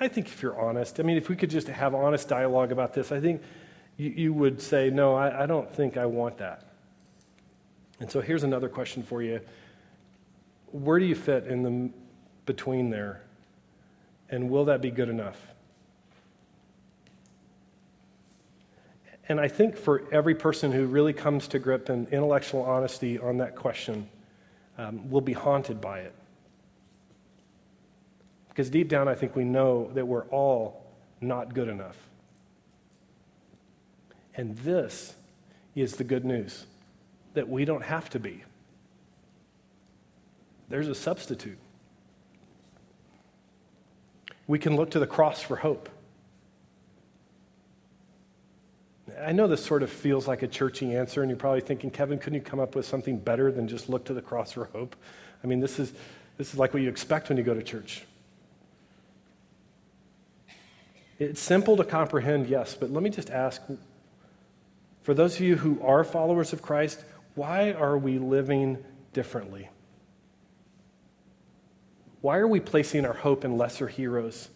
I 0.00 0.08
think 0.08 0.26
if 0.26 0.42
you're 0.42 0.58
honest, 0.60 1.00
I 1.00 1.02
mean, 1.02 1.16
if 1.16 1.28
we 1.28 1.36
could 1.36 1.50
just 1.50 1.68
have 1.68 1.94
honest 1.94 2.28
dialogue 2.28 2.72
about 2.72 2.92
this, 2.92 3.10
I 3.12 3.20
think 3.20 3.42
you, 3.96 4.10
you 4.10 4.32
would 4.32 4.60
say, 4.60 4.90
no, 4.90 5.14
I, 5.14 5.44
I 5.44 5.46
don't 5.46 5.70
think 5.72 5.96
I 5.96 6.06
want 6.06 6.38
that. 6.38 6.64
And 8.00 8.10
so 8.10 8.20
here's 8.20 8.44
another 8.44 8.68
question 8.68 9.02
for 9.02 9.22
you 9.22 9.40
Where 10.66 10.98
do 10.98 11.04
you 11.04 11.14
fit 11.14 11.46
in 11.46 11.62
the 11.62 11.90
between 12.46 12.90
there? 12.90 13.22
And 14.30 14.50
will 14.50 14.66
that 14.66 14.80
be 14.80 14.90
good 14.90 15.08
enough? 15.08 15.38
And 19.28 19.38
I 19.38 19.48
think 19.48 19.76
for 19.76 20.04
every 20.10 20.34
person 20.34 20.72
who 20.72 20.86
really 20.86 21.12
comes 21.12 21.48
to 21.48 21.58
grip 21.58 21.90
in 21.90 22.06
intellectual 22.10 22.62
honesty 22.62 23.18
on 23.18 23.38
that 23.38 23.54
question, 23.54 24.08
um, 24.78 25.10
will 25.10 25.20
be 25.20 25.34
haunted 25.34 25.80
by 25.80 26.00
it. 26.00 26.14
Because 28.48 28.70
deep 28.70 28.88
down, 28.88 29.06
I 29.06 29.14
think 29.14 29.36
we 29.36 29.44
know 29.44 29.90
that 29.94 30.06
we're 30.06 30.24
all 30.26 30.86
not 31.20 31.52
good 31.52 31.68
enough. 31.68 31.96
And 34.34 34.56
this 34.58 35.14
is 35.74 35.96
the 35.96 36.04
good 36.04 36.24
news 36.24 36.64
that 37.34 37.48
we 37.48 37.64
don't 37.64 37.84
have 37.84 38.08
to 38.10 38.18
be. 38.18 38.44
There's 40.68 40.88
a 40.88 40.94
substitute. 40.94 41.58
We 44.46 44.58
can 44.58 44.76
look 44.76 44.90
to 44.92 44.98
the 44.98 45.06
cross 45.06 45.42
for 45.42 45.56
hope. 45.56 45.88
I 49.24 49.32
know 49.32 49.46
this 49.46 49.64
sort 49.64 49.82
of 49.82 49.90
feels 49.90 50.28
like 50.28 50.42
a 50.42 50.48
churchy 50.48 50.94
answer, 50.94 51.22
and 51.22 51.30
you're 51.30 51.38
probably 51.38 51.60
thinking, 51.60 51.90
Kevin, 51.90 52.18
couldn't 52.18 52.38
you 52.38 52.44
come 52.44 52.60
up 52.60 52.74
with 52.74 52.86
something 52.86 53.18
better 53.18 53.50
than 53.50 53.68
just 53.68 53.88
look 53.88 54.04
to 54.06 54.14
the 54.14 54.22
cross 54.22 54.52
for 54.52 54.66
hope? 54.66 54.96
I 55.42 55.46
mean, 55.46 55.60
this 55.60 55.78
is, 55.78 55.92
this 56.36 56.52
is 56.52 56.58
like 56.58 56.74
what 56.74 56.82
you 56.82 56.88
expect 56.88 57.28
when 57.28 57.38
you 57.38 57.44
go 57.44 57.54
to 57.54 57.62
church. 57.62 58.04
It's 61.18 61.40
simple 61.40 61.76
to 61.76 61.84
comprehend, 61.84 62.48
yes, 62.48 62.76
but 62.78 62.90
let 62.90 63.02
me 63.02 63.10
just 63.10 63.30
ask 63.30 63.60
for 65.08 65.14
those 65.14 65.36
of 65.36 65.40
you 65.40 65.56
who 65.56 65.80
are 65.82 66.04
followers 66.04 66.52
of 66.52 66.60
Christ, 66.60 67.02
why 67.34 67.72
are 67.72 67.96
we 67.96 68.18
living 68.18 68.76
differently? 69.14 69.70
Why 72.20 72.36
are 72.36 72.46
we 72.46 72.60
placing 72.60 73.06
our 73.06 73.14
hope 73.14 73.42
in 73.42 73.56
lesser 73.56 73.88
heroes? 73.88 74.48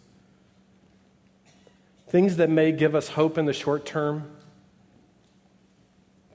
Things 2.06 2.36
that 2.36 2.50
may 2.50 2.70
give 2.70 2.94
us 2.94 3.08
hope 3.08 3.38
in 3.38 3.46
the 3.46 3.54
short 3.54 3.86
term, 3.86 4.30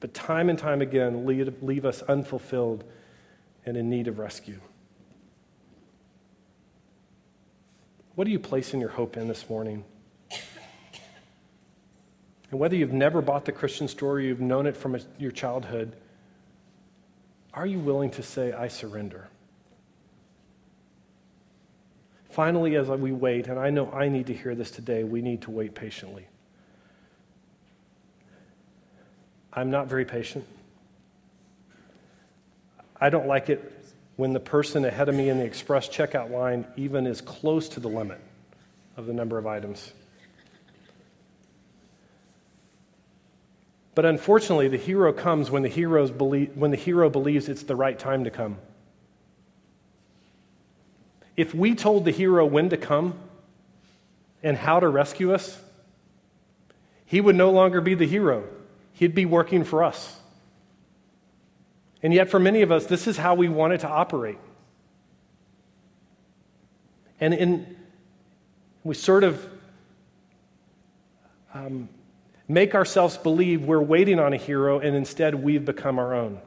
but 0.00 0.14
time 0.14 0.48
and 0.48 0.58
time 0.58 0.80
again 0.80 1.26
leave, 1.26 1.62
leave 1.62 1.84
us 1.84 2.02
unfulfilled 2.02 2.84
and 3.66 3.76
in 3.76 3.90
need 3.90 4.08
of 4.08 4.18
rescue. 4.18 4.60
What 8.14 8.26
are 8.26 8.30
you 8.30 8.38
placing 8.38 8.80
your 8.80 8.90
hope 8.90 9.16
in 9.16 9.28
this 9.28 9.48
morning? 9.48 9.84
And 12.50 12.58
whether 12.58 12.74
you've 12.74 12.92
never 12.92 13.20
bought 13.20 13.44
the 13.44 13.52
Christian 13.52 13.88
story, 13.88 14.26
you've 14.26 14.40
known 14.40 14.66
it 14.66 14.76
from 14.76 14.98
your 15.18 15.30
childhood, 15.30 15.94
are 17.52 17.66
you 17.66 17.78
willing 17.78 18.10
to 18.12 18.22
say, 18.22 18.52
I 18.52 18.68
surrender? 18.68 19.28
Finally, 22.30 22.76
as 22.76 22.88
we 22.88 23.12
wait, 23.12 23.48
and 23.48 23.58
I 23.58 23.70
know 23.70 23.90
I 23.90 24.08
need 24.08 24.28
to 24.28 24.34
hear 24.34 24.54
this 24.54 24.70
today, 24.70 25.04
we 25.04 25.20
need 25.20 25.42
to 25.42 25.50
wait 25.50 25.74
patiently. 25.74 26.26
I'm 29.58 29.72
not 29.72 29.88
very 29.88 30.04
patient. 30.04 30.46
I 33.00 33.10
don't 33.10 33.26
like 33.26 33.50
it 33.50 33.74
when 34.14 34.32
the 34.32 34.38
person 34.38 34.84
ahead 34.84 35.08
of 35.08 35.16
me 35.16 35.30
in 35.30 35.38
the 35.38 35.44
express 35.44 35.88
checkout 35.88 36.30
line 36.30 36.64
even 36.76 37.08
is 37.08 37.20
close 37.20 37.68
to 37.70 37.80
the 37.80 37.88
limit 37.88 38.20
of 38.96 39.06
the 39.06 39.12
number 39.12 39.36
of 39.36 39.48
items. 39.48 39.92
But 43.96 44.04
unfortunately, 44.04 44.68
the 44.68 44.76
hero 44.76 45.12
comes 45.12 45.50
when 45.50 45.62
the, 45.62 45.68
heroes 45.68 46.12
believe, 46.12 46.56
when 46.56 46.70
the 46.70 46.76
hero 46.76 47.10
believes 47.10 47.48
it's 47.48 47.64
the 47.64 47.74
right 47.74 47.98
time 47.98 48.22
to 48.22 48.30
come. 48.30 48.58
If 51.36 51.52
we 51.52 51.74
told 51.74 52.04
the 52.04 52.12
hero 52.12 52.46
when 52.46 52.68
to 52.68 52.76
come 52.76 53.18
and 54.40 54.56
how 54.56 54.78
to 54.78 54.88
rescue 54.88 55.34
us, 55.34 55.60
he 57.06 57.20
would 57.20 57.34
no 57.34 57.50
longer 57.50 57.80
be 57.80 57.94
the 57.94 58.06
hero. 58.06 58.44
He'd 58.98 59.14
be 59.14 59.26
working 59.26 59.62
for 59.62 59.84
us. 59.84 60.18
And 62.02 62.12
yet, 62.12 62.28
for 62.30 62.40
many 62.40 62.62
of 62.62 62.72
us, 62.72 62.86
this 62.86 63.06
is 63.06 63.16
how 63.16 63.36
we 63.36 63.48
wanted 63.48 63.78
to 63.80 63.88
operate. 63.88 64.38
And 67.20 67.32
in, 67.32 67.76
we 68.82 68.96
sort 68.96 69.22
of 69.22 69.48
um, 71.54 71.88
make 72.48 72.74
ourselves 72.74 73.16
believe 73.16 73.64
we're 73.64 73.80
waiting 73.80 74.18
on 74.18 74.32
a 74.32 74.36
hero, 74.36 74.80
and 74.80 74.96
instead 74.96 75.36
we've 75.36 75.64
become 75.64 76.00
our 76.00 76.12
own. 76.12 76.40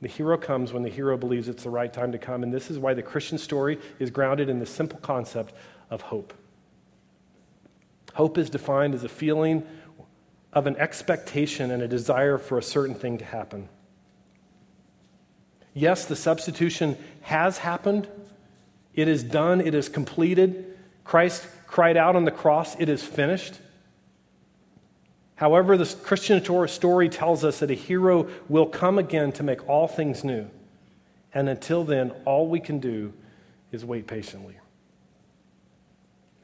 The 0.00 0.08
hero 0.08 0.38
comes 0.38 0.72
when 0.72 0.82
the 0.82 0.88
hero 0.88 1.18
believes 1.18 1.50
it's 1.50 1.64
the 1.64 1.70
right 1.70 1.92
time 1.92 2.12
to 2.12 2.18
come, 2.18 2.42
and 2.42 2.52
this 2.52 2.70
is 2.70 2.78
why 2.78 2.94
the 2.94 3.02
Christian 3.02 3.36
story 3.36 3.78
is 3.98 4.08
grounded 4.08 4.48
in 4.48 4.58
the 4.58 4.66
simple 4.66 5.00
concept 5.00 5.52
of 5.90 6.00
hope. 6.00 6.32
Hope 8.14 8.38
is 8.38 8.48
defined 8.48 8.94
as 8.94 9.04
a 9.04 9.08
feeling 9.08 9.66
of 10.52 10.66
an 10.66 10.76
expectation 10.76 11.70
and 11.70 11.82
a 11.82 11.88
desire 11.88 12.38
for 12.38 12.58
a 12.58 12.62
certain 12.62 12.94
thing 12.94 13.18
to 13.18 13.24
happen. 13.24 13.68
Yes, 15.74 16.06
the 16.06 16.16
substitution 16.16 16.96
has 17.22 17.58
happened. 17.58 18.08
It 18.94 19.08
is 19.08 19.24
done. 19.24 19.60
It 19.60 19.74
is 19.74 19.88
completed. 19.88 20.76
Christ 21.02 21.46
cried 21.66 21.96
out 21.96 22.14
on 22.14 22.24
the 22.24 22.30
cross, 22.30 22.76
It 22.78 22.88
is 22.88 23.02
finished. 23.02 23.58
However, 25.34 25.76
the 25.76 25.86
Christian 26.04 26.42
story 26.68 27.08
tells 27.08 27.44
us 27.44 27.58
that 27.58 27.70
a 27.70 27.74
hero 27.74 28.28
will 28.48 28.66
come 28.66 28.98
again 28.98 29.32
to 29.32 29.42
make 29.42 29.68
all 29.68 29.88
things 29.88 30.22
new. 30.22 30.48
And 31.34 31.48
until 31.48 31.82
then, 31.82 32.12
all 32.24 32.46
we 32.46 32.60
can 32.60 32.78
do 32.78 33.12
is 33.72 33.84
wait 33.84 34.06
patiently. 34.06 34.56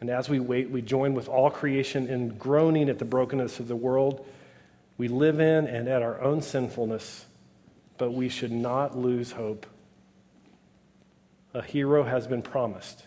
And 0.01 0.11
as 0.11 0.29
we 0.29 0.41
wait, 0.41 0.71
we 0.71 0.83
join 0.83 1.15
with 1.15 1.29
all 1.29 1.51
creation 1.51 2.09
in 2.09 2.37
groaning 2.39 2.89
at 2.89 2.99
the 2.99 3.05
brokenness 3.05 3.61
of 3.61 3.69
the 3.69 3.77
world 3.77 4.27
we 5.01 5.09
live 5.09 5.41
in 5.41 5.67
and 5.67 5.89
at 5.89 6.03
our 6.03 6.21
own 6.21 6.43
sinfulness, 6.43 7.25
but 7.97 8.11
we 8.11 8.29
should 8.29 8.53
not 8.53 8.99
lose 8.99 9.33
hope. 9.33 9.65
A 11.55 11.63
hero 11.63 12.03
has 12.05 12.27
been 12.27 12.43
promised, 12.43 13.07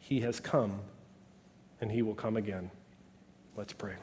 he 0.00 0.22
has 0.22 0.40
come, 0.40 0.80
and 1.80 1.92
he 1.92 2.02
will 2.02 2.16
come 2.16 2.36
again. 2.36 2.72
Let's 3.56 3.72
pray. 3.72 3.94